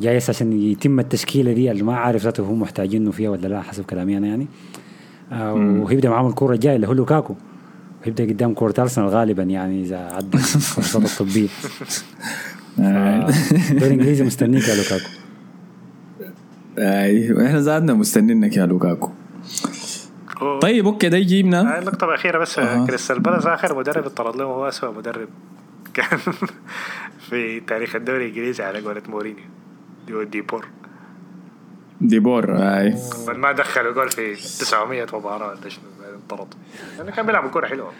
جاي 0.00 0.16
عشان 0.16 0.52
يتم 0.52 1.00
التشكيلة 1.00 1.52
دي 1.52 1.70
اللي 1.70 1.82
ما 1.82 1.96
عارف 1.96 2.22
ذاته 2.22 2.42
هم 2.42 2.60
محتاجينه 2.60 3.10
فيها 3.10 3.30
ولا 3.30 3.48
لا 3.48 3.62
حسب 3.62 3.84
كلامي 3.84 4.16
أنا 4.18 4.26
يعني. 4.26 4.46
آه، 5.32 5.54
وهيبدأ 5.54 6.10
معاهم 6.10 6.26
الكوره 6.26 6.54
الجاية 6.54 6.76
اللي 6.76 6.88
هو 6.88 6.92
لوكاكو. 6.92 7.34
هيبدأ 8.04 8.24
قدام 8.24 8.54
كورة 8.54 8.74
أرسنال 8.78 9.08
غالبا 9.08 9.42
يعني 9.42 9.82
إذا 9.82 9.96
عدى 9.96 10.36
الفحوصات 10.56 11.04
الطبية. 11.04 11.48
آه. 12.80 13.28
الدوري 13.70 13.86
الانجليزي 13.86 14.24
مستنيك 14.24 14.68
يا 14.68 14.74
لوكاكو. 14.74 15.08
اي 16.78 17.46
إحنا 17.46 17.60
ذاتنا 17.60 17.94
مستنينك 17.94 18.56
يا 18.56 18.66
لوكاكو. 18.66 19.10
طيب 20.62 20.86
okay 20.86 21.08
ده 21.08 21.16
يجيبنا. 21.16 21.76
آه، 21.76 21.78
النقطة 21.78 22.04
الأخيرة 22.04 22.38
بس 22.38 22.58
أها. 22.58 22.86
كريستال 22.86 23.20
بالاس 23.20 23.46
آخر 23.46 23.78
مدرب 23.78 24.04
اطرد 24.04 24.36
له 24.36 24.44
هو 24.44 24.68
أسوأ 24.68 24.90
مدرب 24.90 25.28
كان. 25.94 26.18
في 27.34 27.60
تاريخ 27.60 27.96
الدوري 27.96 28.24
الإنجليزي 28.26 28.62
على 28.64 28.80
قولة 28.80 29.02
مورينيو. 29.08 29.44
ديبور. 30.32 30.64
ديبور 32.00 32.56
أي. 32.56 32.94
ما 33.36 33.52
دخلوا 33.52 33.92
جول 33.92 34.10
في 34.10 34.34
900 34.34 35.06
مباراة 35.12 35.48
ولا 35.48 35.68
شنو 35.68 35.84
لأنه 36.98 37.10
كان 37.10 37.26
بيلعب 37.26 37.50
كورة 37.50 37.66
حلوة. 37.66 37.90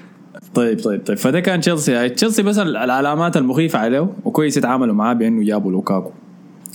طيب 0.55 0.81
طيب 0.81 1.05
طيب. 1.07 1.17
فده 1.19 1.41
كان 1.41 1.61
تشيلسي. 1.61 1.95
هاي 1.95 2.09
تشيلسي 2.11 2.43
بس 2.43 2.59
ال- 2.59 2.77
العلامات 2.77 3.37
المخيفة 3.37 3.79
عليه 3.79 4.09
وكويس 4.25 4.57
يتعاملوا 4.57 4.95
معاه 4.95 5.13
بأنه 5.13 5.45
جابوا 5.45 5.73
لوكاكو. 5.73 6.11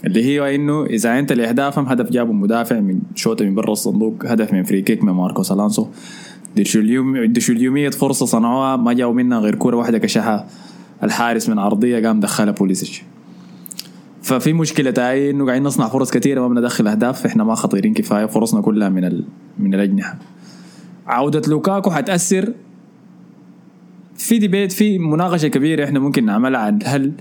اللي 0.06 0.24
هي 0.26 0.56
إنه 0.56 0.86
إذا 0.86 1.20
أنت 1.20 1.34
لأهدافهم 1.34 1.86
هدف 1.86 2.10
جابوا 2.10 2.34
مدافع 2.34 2.80
من 2.80 3.00
شوطة 3.16 3.46
من 3.46 3.56
برا 3.56 3.72
الصندوق 3.72 4.26
هدف 4.26 4.54
من 4.54 4.64
free 4.64 4.82
kick 4.82 5.04
من 5.04 5.14
ماركوس 5.14 5.52
الونسو 5.52 5.88
اليومية 7.50 7.90
فرصة 7.90 8.26
صنعوها 8.26 8.76
ما 8.76 8.94
جاوا 8.94 9.14
منها 9.14 9.40
غير 9.40 9.56
كوره 9.56 9.78
واحدة 9.78 9.98
كشحها. 9.98 10.48
الحارس 11.04 11.50
من 11.50 11.60
عرضية 11.60 12.08
قام 12.08 12.20
دخلها 12.20 12.54
بوليسيتش 12.54 13.04
ففي 14.22 14.54
مشكلة 14.54 14.94
هاي 14.98 15.30
إنه 15.30 15.46
قاعدين 15.46 15.64
نصنع 15.64 15.88
فرص 15.88 16.12
كثيرة 16.12 16.42
ما 16.42 16.48
بندخل 16.48 16.88
أهداف 16.88 17.26
إحنا 17.26 17.44
ما 17.44 17.56
خطيرين 17.56 17.94
كفاية 17.94 18.26
فرصنا 18.26 18.62
كلها 18.62 18.90
من 18.90 19.06
ال... 19.06 19.24
من 19.60 19.74
الأجنحة. 19.74 20.18
عودة 21.08 21.42
لوكاكو 21.48 21.92
حتأثر. 21.92 22.54
في 24.16 24.38
debate 24.38 24.72
في 24.72 25.00
مناقشة 25.00 25.48
كبيرة 25.48 25.86
إحنا 25.86 26.00
ممكن 26.00 26.26
نعملها 26.26 26.62
عن 26.62 26.80
هل 26.84 27.14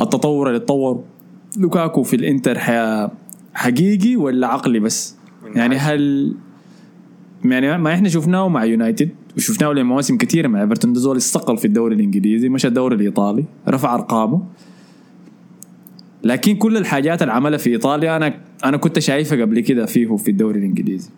التطور 0.00 0.48
اللي 0.48 0.58
تطور 0.58 1.04
لوكاكو 1.56 2.02
في 2.02 2.16
الإنتر 2.16 2.58
حقيقي 3.54 4.16
ولا 4.16 4.46
عقلي 4.46 4.80
بس؟ 4.80 5.16
يعني 5.54 5.76
هل 5.76 6.34
يعني 7.44 7.78
ما 7.78 7.94
إحنا 7.94 8.08
شفناه 8.08 8.48
مع 8.48 8.64
يونايتد 8.64 9.08
وشفناه 9.36 9.72
لمواسم 9.72 10.16
كثيرة 10.16 10.48
مع 10.48 10.62
إيفرتون. 10.62 10.92
ده 10.92 11.00
زول 11.00 11.16
استقل 11.16 11.56
في 11.58 11.64
الدوري 11.64 11.94
الإنجليزي 11.94 12.48
مشى 12.48 12.68
الدوري 12.68 12.96
الإيطالي 12.96 13.44
رفع 13.68 13.94
أرقامه. 13.94 14.42
لكن 16.24 16.56
كل 16.56 16.76
الحاجات 16.76 17.22
اللي 17.22 17.32
عملها 17.32 17.58
في 17.58 17.70
إيطاليا 17.70 18.16
أنا 18.16 18.34
أنا 18.64 18.76
كنت 18.76 18.98
شايفها 18.98 19.40
قبل 19.40 19.60
كده 19.60 19.86
فيه 19.86 20.16
في 20.16 20.30
الدوري 20.30 20.58
الإنجليزي. 20.58 21.10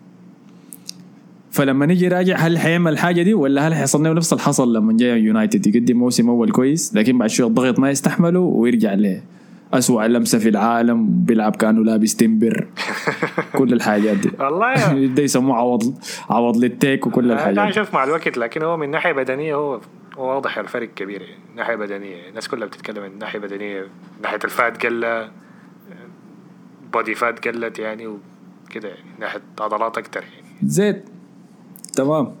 فلما 1.51 1.85
نيجي 1.85 2.07
راجع 2.07 2.37
هل 2.37 2.57
حيعمل 2.57 2.91
الحاجة 2.93 3.21
دي 3.21 3.33
ولا 3.33 3.67
هل 3.67 3.73
حيصل 3.73 4.03
له 4.03 4.13
نفس 4.13 4.33
اللي 4.33 4.43
حصل 4.43 4.75
لما 4.75 4.93
جاء 4.97 5.17
يونايتد 5.17 5.67
يقدم 5.67 5.97
موسم 5.97 6.29
أول 6.29 6.51
كويس 6.51 6.95
لكن 6.95 7.17
بعد 7.17 7.29
شوية 7.29 7.47
الضغط 7.47 7.79
ما 7.79 7.89
يستحمله 7.89 8.39
ويرجع 8.39 8.93
له 8.93 9.21
أسوأ 9.73 10.03
لمسة 10.03 10.39
في 10.39 10.49
العالم 10.49 11.07
بيلعب 11.23 11.55
كأنه 11.55 11.83
لابس 11.83 12.15
تمبر 12.15 12.67
كل 13.57 13.73
الحاجات 13.73 14.17
دي. 14.17 14.31
والله 14.39 15.05
ده 15.15 15.23
يسموه 15.23 15.55
عوض 15.57 15.93
عوض 16.29 16.57
للتيك 16.57 17.07
وكل 17.07 17.25
أنا 17.25 17.33
الحاجات 17.33 17.63
دي. 17.65 17.69
أشوف 17.69 17.93
مع 17.93 18.03
الوقت 18.03 18.37
لكن 18.37 18.63
هو 18.63 18.77
من 18.77 18.91
ناحية 18.91 19.11
بدنية 19.11 19.55
هو 19.55 19.79
هو 20.17 20.35
واضح 20.35 20.57
الفرق 20.57 20.89
كبير 20.95 21.21
يعني 21.21 21.41
ناحية 21.55 21.75
بدنية. 21.75 22.29
الناس 22.29 22.47
كلها 22.47 22.67
بتتكلم 22.67 23.03
عن 23.03 23.17
ناحية 23.19 23.39
بدنية 23.39 23.87
ناحية 24.23 24.39
ال 24.43 24.85
fat 24.85 27.47
قلت 27.47 27.54
ال 27.54 27.56
body 27.56 27.65
fat 27.65 27.72
قلت 27.72 27.79
يعني 27.79 28.07
وكده 28.07 28.89
يعني 28.89 29.01
ناحية 29.19 29.41
عضلات 29.59 29.97
أكتر 29.97 30.21
يعني. 30.21 30.45
زيت 30.63 31.05
تمام. 31.95 32.31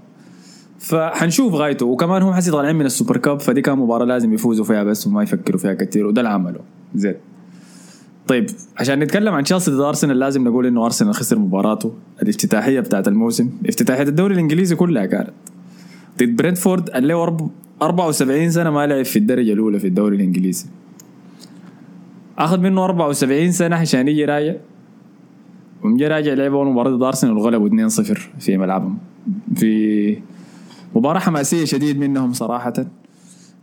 فحنشوف 0.79 1.53
غايته. 1.53 1.85
وكمان 1.85 2.21
هم 2.21 2.33
حسي 2.33 2.51
طالعين 2.51 2.75
من 2.75 2.85
ال 2.85 2.90
Super 2.90 3.17
Cup 3.17 3.39
فدي 3.39 3.61
كان 3.61 3.77
مباراة 3.77 4.05
لازم 4.05 4.33
يفوزوا 4.33 4.65
فيها 4.65 4.83
بس 4.83 5.07
وما 5.07 5.23
يفكروا 5.23 5.59
فيها 5.59 5.73
كثير 5.73 6.05
وده 6.07 6.21
اللي 6.21 6.29
عمله. 6.33 6.59
زيت 6.95 7.17
طيب 8.27 8.45
عشان 8.77 8.99
نتكلم 8.99 9.33
عن 9.33 9.43
تشيلسي 9.43 9.71
ضد 9.71 9.79
ارسنال 9.79 10.19
لازم 10.19 10.43
نقول 10.47 10.65
إنه 10.65 10.85
ارسنال 10.85 11.13
خسر 11.13 11.39
مباراته. 11.39 11.93
الافتتاحية 12.21 12.79
بتاعت 12.79 13.07
الموسم 13.07 13.49
افتتاحية 13.67 14.03
الدوري 14.03 14.33
الإنجليزي 14.33 14.75
كلها 14.75 15.05
كانت. 15.05 15.29
ضد 16.19 16.35
برنتفورد 16.35 16.89
اللي 16.89 17.13
هو 17.13 17.27
أرب- 17.37 17.83
74 17.83 18.51
سنة 18.51 18.69
ما 18.69 18.87
لعب 18.87 19.05
في 19.05 19.19
الدرجة 19.19 19.53
الأولى 19.53 19.79
في 19.79 19.87
الدوري 19.87 20.15
الإنجليزي. 20.15 20.65
أخذ 22.37 22.59
منه 22.59 22.83
74 22.85 23.51
سنة 23.51 23.75
عشان 23.75 24.07
يجي 24.07 24.25
راجع. 24.25 24.53
ومجي 25.83 26.07
راجع 26.07 26.33
لعب 26.33 26.53
أول 26.53 26.67
مباراة 26.67 26.91
ضد 26.91 27.03
ارسنال 27.03 27.37
وغلبوا 27.37 27.67
2-0 27.69 28.19
في 28.39 28.57
ملعبهم. 28.57 28.97
في 29.55 30.17
مباراة 30.95 31.19
حماسية 31.19 31.65
شديد 31.65 31.99
منهم 31.99 32.33
صراحة. 32.33 32.73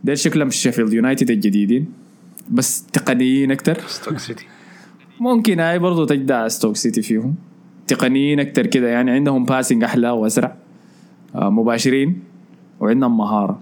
ديل 0.03 0.15
شكلهم 0.15 0.49
شيفيلد 0.49 0.93
يونايتد 0.93 1.29
الجديدين. 1.31 2.04
بس 2.49 2.83
تقنيين 2.85 3.51
أكتر. 3.51 3.77
ستوك 3.87 4.17
سيتي. 4.17 4.45
ممكن 5.19 5.59
هاي 5.59 5.79
برضو 5.79 6.05
تجدع 6.05 6.47
ستوك 6.47 6.75
سيتي 6.75 7.01
فيهم. 7.01 7.35
تقنيين 7.87 8.39
أكتر 8.39 8.65
كده 8.67 8.87
يعني 8.87 9.11
عندهم 9.11 9.43
passing 9.45 9.83
أحلى 9.83 10.09
وأسرع. 10.09 10.55
آه، 11.35 11.49
مباشرين 11.49 12.23
وعندهم 12.79 13.17
مهارة. 13.17 13.59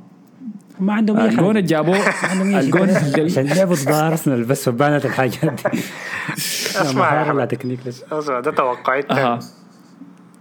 ما 0.80 0.94
عندهم 0.94 1.18
أي 1.18 1.26
الجون 1.26 1.38
حاجة. 1.40 1.50
اللي 1.52 1.62
جابوه. 1.62 1.98
الجون 2.60 2.90
عشان 3.26 3.44
لعبوا 3.46 3.76
ضد 3.76 3.88
أرسنال 3.92 4.44
بس 4.44 4.70
فبانت 4.70 5.06
الحاجات 5.06 5.46
دي. 5.74 5.80
أسمع 6.82 7.28
يا 7.28 7.34
لا. 7.34 7.46
تكنيك 7.46 7.80
لسه 7.86 8.20
أسمع 8.20 8.40
ده 8.40 8.52
توقعي 8.52 9.04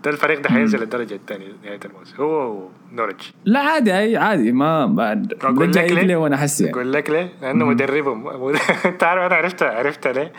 ده 0.04 0.10
الفريق 0.10 0.40
ده 0.40 0.50
حينزل 0.50 0.82
الدرجه 0.82 1.14
الثانية 1.14 1.46
نهاية 1.64 1.80
الموسم. 1.84 2.16
هو 2.16 2.68
ونورتش 2.92 3.34
لا 3.44 3.60
عادي 3.60 3.92
هاي 3.92 4.16
عادي 4.16 4.52
ما 4.52 4.86
بعد 4.86 5.34
أقول 5.42 5.70
لك 5.70 5.76
ليه؟ 5.76 6.02
ليه 6.02 6.16
وأنا 6.16 6.36
يعني. 6.60 6.72
أقول 6.72 6.92
لك 6.92 7.10
ليه؟ 7.10 7.32
لأنه 7.42 7.64
مدربهم 7.64 8.28
أنت 8.86 9.04
عارف 9.04 9.22
أنا 9.22 9.34
عرفت 9.34 9.62
عرفت 9.62 10.06
ليه؟ 10.06 10.32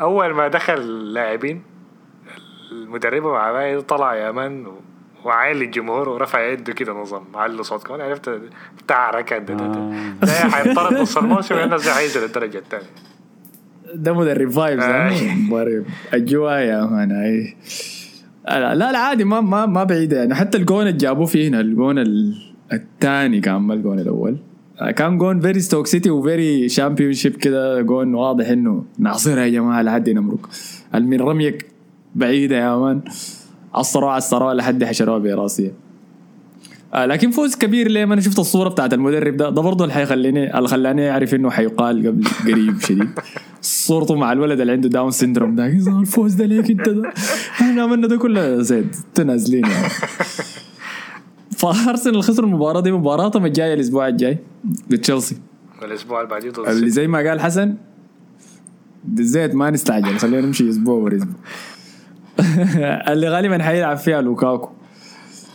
أول 0.00 0.34
ما 0.34 0.48
دخل 0.48 1.12
لاعبين 1.12 1.62
المدرب 2.72 3.26
عمال 3.26 3.86
طلع 3.86 4.14
يا 4.14 4.30
man 4.30 4.66
وعالي 5.24 5.64
الجمهور 5.64 6.08
ورفع 6.08 6.40
يده 6.48 6.72
كده 6.72 6.92
نظام 6.92 7.24
على 7.34 7.62
صوت 7.62 7.86
كمان. 7.86 8.00
عرفت؟ 8.00 8.40
بتاع 8.84 9.10
ركض 9.10 9.46
ده 9.46 9.54
ده 9.54 9.64
آه. 9.64 10.14
ده 10.22 10.32
حيطرد 10.32 10.92
نص 11.00 11.16
الموسم 11.16 11.54
والناس 11.54 11.84
دي 11.84 11.90
حينزل 11.90 12.24
الدرجه 12.24 12.58
الثانية. 12.58 12.86
ده 13.94 14.12
مدرب 14.12 14.50
vibes 14.50 14.82
آه. 14.82 15.34
مدرب. 15.50 15.84
أجواء 16.12 16.60
يا 16.60 16.84
man 16.84 17.12
لا 18.48 18.74
لا 18.74 18.98
عادي 18.98 19.24
ما 19.24 19.40
ما 19.40 19.66
ما 19.66 19.84
بعيدة. 19.84 20.16
يعني 20.16 20.34
حتى 20.34 20.58
الجون 20.58 20.86
اللي 20.86 20.98
جابوه 20.98 21.26
فيه 21.26 21.48
هنا 21.48 21.60
الجون 21.60 21.98
الثاني 22.72 23.40
كان 23.40 23.56
ما 23.56 23.74
الجون 23.74 23.98
الأول. 23.98 24.36
آه، 24.80 24.90
كان 24.90 25.18
جون 25.18 25.40
very 25.40 25.60
ستوك 25.60 25.86
سيتي 25.86 26.10
و 26.10 26.68
very 26.68 27.12
Championship 27.12 27.36
كده 27.36 27.80
جون 27.80 28.14
واضح 28.14 28.48
إنه 28.48 28.84
ناصرها 28.98 29.44
يا 29.44 29.48
جماعة 29.48 29.82
لحد 29.82 30.10
نمرق 30.10 30.48
من 30.94 31.20
رمية 31.20 31.66
بعيدة 32.14 32.56
يا 32.56 32.76
man. 32.76 33.00
عصروا 33.74 34.10
عصروا 34.10 34.54
لحد 34.54 34.84
حشروها 34.84 35.18
براسيه 35.18 35.72
آه 36.94 37.06
لكن 37.06 37.30
فوز 37.30 37.56
كبير 37.56 37.88
ليه؟ 37.88 38.04
ما 38.04 38.14
أنا 38.14 38.22
شفت 38.22 38.38
الصورة 38.38 38.68
بتاعت 38.68 38.94
المدرب 38.94 39.36
ده. 39.36 39.50
ده 39.50 39.62
برضه 39.62 39.84
اللي 39.84 39.94
حيخليني 39.94 40.58
اللي 40.58 40.68
خلاني 40.68 41.10
أعرف 41.10 41.34
إنه 41.34 41.50
حيقال 41.50 42.06
قبل 42.06 42.24
قريب 42.44 42.80
شديد. 42.80 43.08
صورته 43.60 44.14
مع 44.14 44.32
الولد 44.32 44.60
اللي 44.60 44.72
عنده 44.72 44.88
Down 44.88 45.10
syndrome 45.10 45.54
ده. 45.54 45.66
يظهر 45.66 46.00
الفوز 46.00 46.34
ده 46.34 46.44
ليك 46.46 46.70
أنت 46.70 46.88
ده؟ 46.88 47.12
إحنا 47.60 47.82
عملنا 47.82 48.06
ده 48.06 48.16
كله. 48.16 48.62
زيد 48.62 48.96
تنازلين 49.14 49.64
يعني. 49.64 49.88
فأرسنال 51.58 52.22
خسروا 52.22 52.48
المباراة 52.48 52.80
دي. 52.80 52.92
مباراتهم 52.92 53.46
الجايه 53.46 53.74
الأسبوع 53.74 54.08
الجاي. 54.08 54.38
ضد 54.88 54.98
تشيلسي. 54.98 55.36
والاسبوع 55.82 56.20
اللي 56.20 56.30
بعديه 56.30 56.52
اللي. 56.68 56.90
زي 56.90 57.06
ما 57.06 57.18
قال 57.18 57.40
حسن 57.40 57.74
زيت 59.14 59.54
ما 59.54 59.70
نستعجل 59.70 60.18
خلينا 60.18 60.46
نمشي 60.46 60.70
أسبوع 60.70 60.94
ورا 60.94 61.16
أسبوع. 61.16 61.34
اللي 63.12 63.28
غالبا 63.28 63.62
حيلعب 63.62 63.96
فيها 63.96 64.20
لوكاكو. 64.20 64.70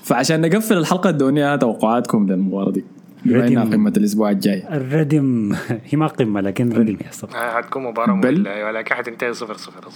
فعشان 0.05 0.41
نقفل 0.41 0.77
الحلقة 0.77 1.09
ادوني 1.09 1.57
توقعاتكم 1.57 2.25
للمباراة 2.27 2.71
دي. 2.71 2.83
ردم. 3.27 3.73
قمة 3.73 3.93
الأسبوع 3.97 4.29
الجاي؟ 4.31 4.63
الردم 4.77 5.53
هي 5.85 5.97
ما 5.97 6.07
قمة 6.07 6.41
لكن 6.41 6.73
ردم 6.73 6.97
يحصل 7.01 7.27
آه، 7.29 7.57
حتكون 7.57 7.83
مباراة 7.83 8.13
بل- 8.13 8.37
ممله 8.39 8.65
ولكن 8.65 8.95
حتنتهي 8.95 9.33
صفر 9.33 9.57
صفر 9.57 9.87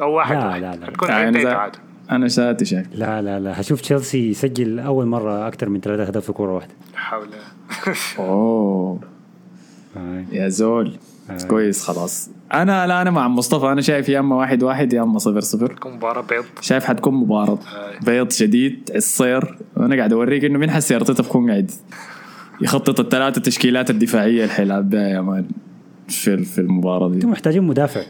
أو 0.00 0.12
واحد 0.12 0.36
لا، 0.36 0.46
واحد. 0.46 0.60
لا، 0.62 0.76
لا. 0.76 0.86
حتكون 0.86 1.08
يعني 1.08 1.42
تعادل 1.42 1.78
أنا 2.10 2.28
شاتي 2.28 2.64
شاك 2.64 2.86
لا 2.94 3.22
لا 3.22 3.40
لا. 3.40 3.60
هشوف 3.60 3.80
تشيلسي 3.80 4.30
يسجل 4.30 4.78
أول 4.80 5.06
مرة 5.06 5.48
أكثر 5.48 5.68
من 5.68 5.80
ثلاثة 5.80 6.02
أهداف 6.06 6.24
في 6.24 6.32
كورة 6.32 6.52
واحدة. 6.54 6.74
لا 6.92 6.98
حول. 6.98 7.28
أوه. 8.18 9.00
آه. 9.96 10.24
يا 10.32 10.48
زول. 10.48 10.86
آه. 10.88 11.09
كويس 11.48 11.84
خلاص. 11.84 12.30
أنا 12.54 12.86
لا 12.86 13.02
أنا 13.02 13.10
مع 13.10 13.28
مصطفى. 13.28 13.66
أنا 13.66 13.80
شايف 13.80 14.08
يا 14.08 14.20
أما 14.20 14.36
واحد 14.36 14.62
واحد 14.62 14.92
يا 14.92 15.02
أما 15.02 15.18
صفر 15.18 15.40
صفر. 15.40 15.66
تكون 15.66 15.92
مباراة 15.92 16.22
بيض. 16.22 16.44
شايف 16.60 16.84
حتكون 16.84 17.14
مباراة 17.14 17.58
آه. 17.74 18.04
بيض 18.04 18.30
شديد. 18.30 18.90
عصير 18.94 19.58
وأنا 19.76 19.96
قاعد 19.96 20.12
أوريك 20.12 20.44
إنه 20.44 20.58
مين 20.58 20.70
حسي 20.70 20.96
ارتيتا 20.96 21.22
بكون 21.22 21.50
قاعد 21.50 21.70
يخطط 22.60 23.00
الثلاثة 23.00 23.40
تشكيلات 23.40 23.90
الدفاعية 23.90 24.42
اللي 24.42 24.54
حيلعب 24.54 24.90
بها 24.90 25.08
يا 25.08 25.20
مان 25.20 25.48
في 26.08 26.44
في 26.44 26.58
المباراة 26.60 27.08
دي. 27.08 27.14
أنتم 27.14 27.30
محتاجين 27.30 27.62
مدافع. 27.62 28.00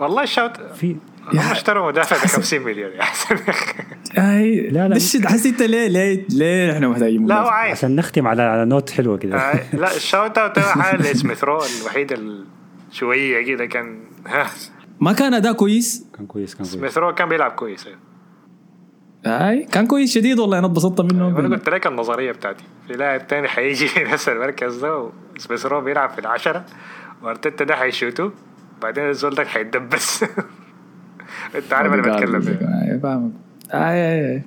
والله 0.00 0.22
الشوط 0.22 0.50
في 0.74 0.96
هم 1.32 1.38
اشتروا 1.38 1.88
مدافع 1.88 2.16
ب 2.16 2.20
50 2.26 2.60
مليون 2.60 2.92
يا 2.92 3.02
حسن 3.02 3.36
هاي 4.16 4.60
لا، 4.70 4.88
لا. 4.88 4.94
دش 4.96 5.16
حسيت 5.26 5.62
ليه 5.62 5.88
ليه 5.88 6.26
ليه 6.30 6.72
إحنا 6.72 6.88
محتاجين 6.88 7.26
لا 7.26 7.40
هو؟ 7.40 7.48
عايز 7.48 7.78
عشان 7.78 7.96
نختم 7.96 8.26
على 8.26 8.42
على 8.42 8.64
نوت 8.64 8.90
حلوة 8.90 9.16
كده. 9.16 9.36
آه، 9.38 9.60
لا 9.76 9.96
الشوت 9.96 10.38
اوت 10.38 10.58
حال 10.58 11.16
سميث 11.16 11.44
رو 11.44 11.62
الوحيد 11.80 12.12
ال- 12.12 12.44
شوية 12.92 13.46
كده 13.46 13.66
كان 13.66 14.00
ها 14.26 14.46
ما 15.00 15.12
كان 15.12 15.34
أداء 15.34 15.52
كويس؟ 15.52 16.06
كان 16.16 16.26
كويس 16.26 16.54
كان 16.54 16.64
كويس. 16.64 16.74
سميث 16.74 16.98
رو 16.98 17.14
كان 17.14 17.28
بيلعب 17.28 17.50
كويس 17.50 17.86
أيوة. 17.86 17.98
هاي 19.26 19.64
كان 19.64 19.86
كويس 19.86 20.14
شديد 20.14 20.38
والله 20.38 20.58
أنا 20.58 20.66
اتبسطت 20.66 21.00
منه. 21.12 21.36
قلت 21.56 21.68
لك 21.68 21.86
النظرية 21.86 22.32
بتاعتي. 22.32 22.64
في 22.88 22.92
لاعب 22.92 23.26
تاني 23.26 23.48
حيجي 23.48 23.88
نفس 24.12 24.28
المركز 24.28 24.76
ده 24.76 25.10
وسميث 25.36 25.66
رو 25.66 25.80
بيلعب 25.80 26.10
في 26.10 26.18
العشرة 26.18 26.64
وأرتيتا 27.22 27.64
ده 27.64 27.76
حيشوتو 27.76 28.30
بعدين 28.82 29.08
الزول 29.08 29.34
ده 29.34 29.44
حيتدبس. 29.44 30.24
انت 31.54 31.72
عارف 31.72 31.92
أنا 31.92 32.02
بتكلم 32.02 32.40
فيه 32.40 32.52
اي 32.52 33.00
فاهمك. 33.02 33.32
اي 33.74 33.80
اي 33.80 34.32
اي 34.34 34.42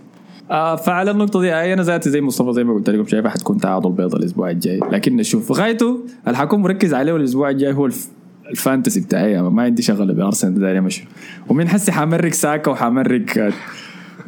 آه 0.51 0.75
فعلى 0.75 1.11
النقطة 1.11 1.41
دي 1.41 1.59
اي 1.59 1.73
أنا 1.73 1.83
ذاتي 1.83 2.09
زي 2.09 2.21
مصطفى 2.21 2.53
زي 2.53 2.63
ما 2.63 2.73
قلت 2.73 2.89
لكم 2.89 3.07
شايفها 3.07 3.31
حتكون 3.31 3.57
تعادل 3.57 3.91
بيضاء 3.91 4.19
الأسبوع 4.19 4.49
الجاي. 4.49 4.79
لكن 4.91 5.15
نشوف 5.15 5.51
غايته 5.51 6.05
اللي 6.27 6.37
حكون 6.37 6.61
مركز 6.61 6.93
عليه 6.93 7.15
الأسبوع 7.15 7.49
الجاي 7.49 7.73
هو 7.73 7.85
الف... 7.85 8.07
ال 8.49 8.56
fantasy 8.56 8.99
بتاعي. 9.01 9.41
ما 9.41 9.63
عندي 9.63 9.81
شغله 9.81 10.13
بأرسنال 10.13 10.59
داير 10.59 10.81
مشي 10.81 11.07
ومن 11.49 11.67
حسي؟ 11.67 11.91
حمرق 11.91 12.33
ساكا 12.33 12.71
وحمرق 12.71 13.37
آه، 13.37 13.53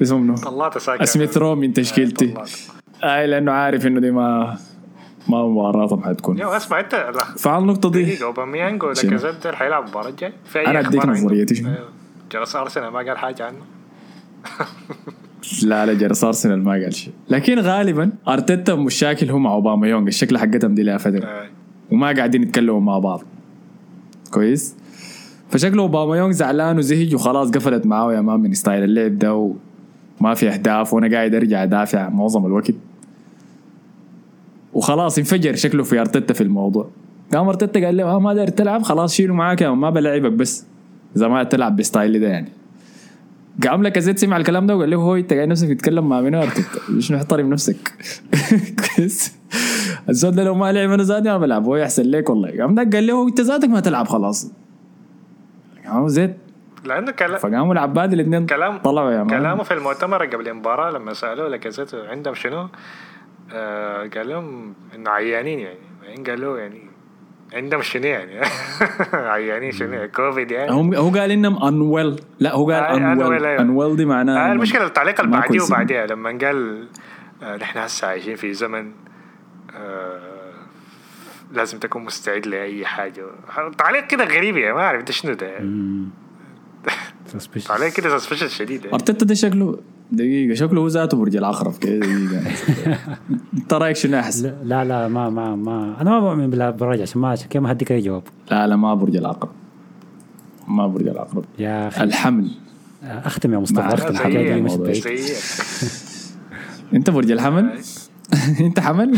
اسمه 0.01 0.17
منو؟ 0.17 0.35
طلعت 0.35 0.77
ساكا. 0.77 1.05
سميث 1.05 1.38
رو 1.38 1.55
من 1.55 1.73
تشكيلتي. 1.73 2.33
اي 3.03 3.27
لأنه 3.27 3.51
عارف 3.51 3.88
إنه 3.88 3.99
دي 3.99 4.11
ما 4.11 4.57
ما 5.29 5.47
مباراتهم 5.47 6.03
حتكون. 6.03 6.38
yo 6.38 6.49
اسمع 6.49 6.79
انت 6.79 6.95
لا. 6.95 7.23
فعلى 7.38 7.61
النقطة 7.61 7.91
دي. 7.91 8.03
دقيقة 8.03 8.25
أوباميانج 8.25 8.83
ولاكازيت 8.83 9.43
دول 9.43 9.55
حيلعبوا 9.55 9.85
المباراة 9.85 10.09
الجاية 10.09 10.33
أنا 10.55 10.81
أخبار 10.81 11.09
عنه؟ 11.09 11.25
نظريتي 11.25 11.55
شنو؟ 11.55 11.69
جلس 12.35 12.55
ارسنال 12.55 12.89
ما 12.91 12.99
قال 12.99 13.17
حاجة 13.17 13.45
عنه. 13.45 13.57
لا 15.63 15.85
لا 15.85 15.93
جرس 15.93 16.23
ارسنال 16.23 16.63
ما 16.63 16.71
قال 16.71 16.93
شيء. 16.93 17.13
لكن 17.29 17.59
غالبا 17.59 18.11
أرتيتا 18.27 18.75
مشاكل 18.75 19.29
هو 19.29 19.39
مع 19.39 19.53
أوباميانج 19.53 20.07
الشكل 20.07 20.37
حقتهم 20.37 20.75
دي 20.75 20.83
لها 20.83 20.97
فتره 20.97 21.25
آه. 21.25 21.47
وما 21.91 22.11
قاعدين 22.11 22.43
يتكلموا 22.43 22.81
مع 22.81 22.99
بعض. 22.99 23.23
كويس؟ 24.31 24.75
فشكله 25.49 25.83
أوباميانج 25.83 26.31
زعلان 26.31 26.77
وزهج 26.77 27.15
وخلاص 27.15 27.51
قفلت 27.51 27.85
معاه 27.85 28.13
يا 28.13 28.21
man 28.21 28.39
من 28.39 28.53
style 28.53 28.83
اللعب 28.83 29.19
ده 29.19 29.53
وما 30.21 30.33
في 30.33 30.49
أهداف 30.49 30.93
وأنا 30.93 31.15
قاعد 31.15 31.35
أرجع 31.35 31.63
أدافع 31.63 32.09
معظم 32.09 32.45
الوقت. 32.45 32.75
وخلاص 34.73 35.17
انفجر 35.17 35.55
شكله 35.55 35.83
في 35.83 35.99
أرتيتا 35.99 36.33
في 36.33 36.41
الموضوع. 36.41 36.89
قام 37.33 37.47
أرتيتا 37.47 37.85
قال 37.85 37.97
له 37.97 38.03
آه 38.03 38.19
ما 38.19 38.33
داير 38.33 38.47
تلعب 38.47 38.81
خلاص 38.81 39.13
شيله 39.13 39.33
معاك 39.33 39.63
ما 39.63 39.89
بلعبك 39.89 40.31
بس. 40.31 40.65
ما 41.15 41.43
تلعب 41.43 41.75
ب 41.75 41.83
style 41.83 42.19
ده 42.19 42.28
يعني. 42.28 42.51
قام 43.63 43.84
لاكازيت 43.83 44.17
سمع 44.17 44.38
الكلام 44.38 44.67
ده 44.67 44.75
وقال 44.75 44.89
له 44.89 44.97
هو 44.97 45.15
انت 45.15 45.34
قاعد 45.34 45.47
نفسك 45.47 45.67
تتكلم 45.67 46.10
مع 46.10 46.21
منو 46.21 46.41
ارتيتا 46.41 46.99
شنو 46.99 47.17
احترم 47.17 47.49
نفسك. 47.49 47.78
كويس. 48.95 49.38
الزول 50.10 50.32
ده 50.32 50.43
لو 50.43 50.56
ما 50.56 50.71
لعب 50.71 50.91
أنا 50.91 51.04
ذاتي 51.03 51.29
ما 51.30 51.38
بلعب 51.38 51.65
هو 51.65 51.75
يحسن 51.75 52.04
ليك 52.04 52.30
والله. 52.30 52.62
قام 52.62 52.75
ده 52.75 52.89
قال 52.93 53.08
له 53.08 53.28
أنت 53.28 53.41
ذاتك 53.41 53.69
ما 53.69 53.80
تلعب 53.80 54.08
خلاص. 54.08 54.51
قام 55.88 56.08
زيد. 56.08 56.34
لأنه 56.86 57.12
كلام 57.12 57.38
فقاموا 57.38 57.73
العباد 57.73 58.13
الاثنين 58.13 58.45
كلام 58.45 58.78
طلعوا 58.78 59.12
يا 59.12 59.17
مان. 59.23 59.30
كلامه 59.30 59.63
في 59.63 59.73
المؤتمر 59.73 60.25
قبل 60.25 60.47
المباراة 60.47 60.91
لما 60.91 61.13
سألوه 61.13 61.47
لاكازيت 61.47 61.95
عندهم 61.95 62.34
شنو؟ 62.34 62.67
آه 63.54 64.08
قال 64.15 64.30
لهم 64.30 64.73
إنه 64.95 65.10
عيانين 65.10 65.60
يعني. 65.60 65.80
بعدين 66.01 66.23
قالوا 66.23 66.60
يعني 66.60 66.84
عندهم 67.55 67.81
شنو 67.81 68.05
يعني؟ 68.05 68.41
عيانين 69.33 69.71
شنو؟ 69.71 70.07
كوفيد 70.15 70.51
يعني؟ 70.51 70.71
هم 70.71 70.93
هو 70.95 71.09
قال 71.09 71.31
إنهم 71.31 71.63
انويل 71.63 72.15
لا 72.39 72.53
هو 72.53 72.71
قال 72.71 72.83
آه، 72.83 72.97
انويل 72.97 73.39
unwell، 73.39 73.45
أيوه. 73.45 73.61
انويل 73.61 73.95
دي 73.95 74.05
معناها 74.05 74.37
آه 74.37 74.45
إنهم 74.45 74.51
المشكلة 74.51 74.85
التعليق 74.85 75.21
اللي 75.21 75.31
بعديه. 75.31 75.61
وبعديها 75.61 76.05
لما 76.05 76.29
قال 76.29 76.87
آه 77.43 77.57
نحن 77.57 77.79
هسه 77.79 78.07
عايشين 78.07 78.35
في 78.35 78.53
زمن 78.53 78.91
آه 79.75 80.35
لازم 81.51 81.79
تكون 81.79 82.03
مستعد 82.03 82.47
لأي 82.47 82.85
حاجة. 82.85 83.25
تعليق 83.77 84.07
كده 84.07 84.23
غريب 84.25 84.57
يعني 84.57 84.73
ما 84.73 84.81
أعرف 84.81 85.03
ده 85.03 85.11
شنو 85.11 85.33
ده 85.33 85.59
Suspicious. 87.33 87.67
تعليق 87.67 87.93
كده 87.93 88.17
suspicious 88.17 88.47
شديد 88.47 88.81
يعني. 88.81 88.93
ارتيتا 88.93 89.25
ده 89.25 89.33
شكله 89.33 89.77
دقيقة 90.11 90.53
شكله 90.55 90.81
هو 90.81 90.88
ذاته 90.88 91.17
برج 91.17 91.35
العقرب 91.35 91.77
كده 91.77 91.95
دقيقة. 91.99 92.41
انت 93.57 93.73
رأيك 93.73 93.95
شنو 93.95 94.19
أحسن؟ 94.19 94.53
لا 94.63 94.85
لا 94.85 95.07
ما 95.07 95.29
ما 95.29 95.55
ما. 95.55 96.01
أنا 96.01 96.09
ما 96.09 96.19
بؤمن 96.19 96.49
بالبراج 96.49 97.01
عشان 97.01 97.21
ما 97.21 97.27
عشان 97.29 97.47
كده 97.49 97.63
ما 97.63 97.71
هديك 97.71 97.91
أي 97.91 98.01
جواب. 98.01 98.23
لا 98.51 98.67
لا 98.67 98.75
ما 98.75 98.93
برج 98.93 99.15
العقرب 99.15 99.51
ما 100.67 100.88
برج 100.88 101.07
العقرب 101.07 101.45
يا 101.59 101.88
أخي. 101.88 102.03
الحمل. 102.03 102.51
أختم 103.03 103.53
يا 103.53 103.57
مصطفى 103.59 103.93
أختم. 103.93 104.07
الحكاية 104.11 104.53
دي 104.53 104.61
مش. 104.61 104.75
بعيد. 104.75 105.03
أنت 106.93 107.09
برج 107.09 107.31
الحمل؟ 107.31 107.79
أنت 108.65 108.79
حمل؟ 108.79 109.17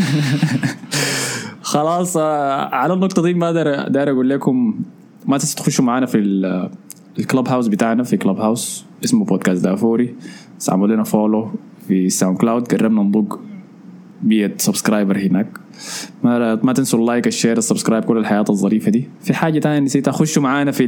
خلاص 1.62 2.16
آه، 2.16 2.74
على 2.74 2.94
النقطة 2.94 3.22
دي 3.22 3.34
ما 3.34 3.52
داير 3.88 4.10
أقول 4.10 4.30
لكم 4.30 4.80
ما 5.26 5.38
تنسوا 5.38 5.60
تخشوا 5.64 5.84
معنا 5.84 6.06
في 6.06 6.18
ال- 6.18 6.70
ال 7.18 7.48
Clubhouse 7.48 7.66
بتاعنا 7.66 8.02
في 8.02 8.16
Clubhouse 8.16 8.84
اسمه 9.04 9.24
بودكاست 9.24 9.64
دافوري. 9.64 10.14
بس 10.58 10.70
لنا 10.70 11.02
follow 11.02 11.50
في 11.88 12.06
ال 12.06 12.38
SoundCloud 12.38 12.72
قربنا 12.72 13.02
نضج 13.02 13.32
100 14.22 14.50
subscriber 14.56 15.18
هناك. 15.18 15.46
ما 16.24 16.54
ما 16.54 16.72
تنسوا 16.72 16.98
ال 16.98 17.04
like 17.04 17.26
ال 17.26 17.31
share 17.31 17.58
ال 17.58 17.63
subscribe 17.63 18.04
كل 18.04 18.18
الحياة 18.18 18.44
الظريفة 18.50 18.90
دي. 18.90 19.08
في 19.20 19.34
حاجة 19.34 19.58
تانية 19.58 19.78
نسيتها 19.78 20.12
خشوا 20.12 20.42
معانا 20.42 20.70
في 20.70 20.84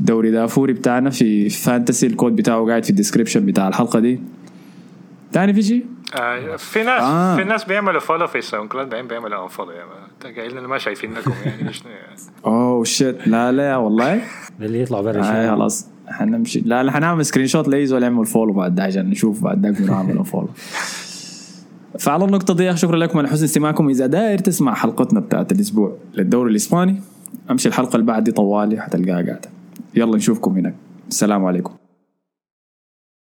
الدوري 0.00 0.30
دافوري 0.30 0.72
بتاعنا. 0.72 1.10
في 1.10 1.48
Fantasy 1.48 2.06
ال 2.06 2.12
code 2.12 2.36
بتاعه 2.36 2.66
قاعد 2.66 2.84
في 2.84 2.90
ال 2.90 2.95
description 2.95 3.46
بتاع 3.46 3.68
الحلقة 3.68 4.00
دي. 4.00 4.20
تاني 5.32 5.54
في 5.54 5.62
شيء 5.62 5.84
آه 6.14 6.56
في 6.56 6.82
ناس 6.82 7.02
آه. 7.02 7.32
آه. 7.32 7.36
في 7.36 7.44
ناس 7.44 7.64
بيعملوا 7.64 8.00
follow 8.00 8.26
في 8.26 8.38
ال 8.38 8.68
SoundCloud 8.68 8.88
بعدين 8.88 9.08
بيعملوا 9.08 9.42
unfollow 9.42 9.70
يعني 10.24 10.48
لنا 10.48 10.68
ما 10.68 10.78
شايفينكم 10.78 11.32
يعني 11.44 11.70
oh 12.46 12.84
shit 12.84 13.28
لا 13.28 13.52
لا 13.52 13.76
والله. 13.76 14.22
اللي 14.60 14.80
يطلع 14.82 15.00
برا 15.00 15.22
آه؟ 15.24 15.50
خلاص. 15.50 15.86
حنمشي 16.08 16.60
لا 16.60 16.82
لا 16.82 16.92
حنعمل 16.92 17.26
screenshot 17.26 17.68
لاي 17.68 17.86
زول 17.86 18.02
يعمل 18.02 18.26
follow 18.26 18.52
بعد 18.52 18.74
ده 18.74 18.82
عشان 18.82 19.10
نشوف 19.10 19.42
بعد 19.44 19.66
ذاك 19.66 19.80
منو 19.80 19.94
عمل 19.94 20.24
follow 20.24 20.48
فعلى 21.98 22.24
النقطة 22.24 22.54
دي 22.54 22.76
شكرا 22.76 22.96
لكم 22.96 23.18
على 23.18 23.28
حسن 23.28 23.44
استماعكم. 23.44 23.88
إذا 23.88 24.06
داير 24.06 24.38
تسمع 24.38 24.74
حلقتنا 24.74 25.20
بتاعت 25.20 25.52
الأسبوع 25.52 25.96
للدوري 26.14 26.50
الإسباني 26.50 27.02
أمشي 27.50 27.68
الحلقة 27.68 27.94
اللي 27.94 28.06
بعد 28.06 28.24
دي 28.24 28.32
طوالي 28.32 28.80
حتلقاها 28.80 29.14
قاعدة. 29.14 29.50
يلا 29.94 30.16
نشوفكم 30.16 30.52
هناك. 30.52 30.74
السلام 31.08 31.44
عليكم. 31.44 31.74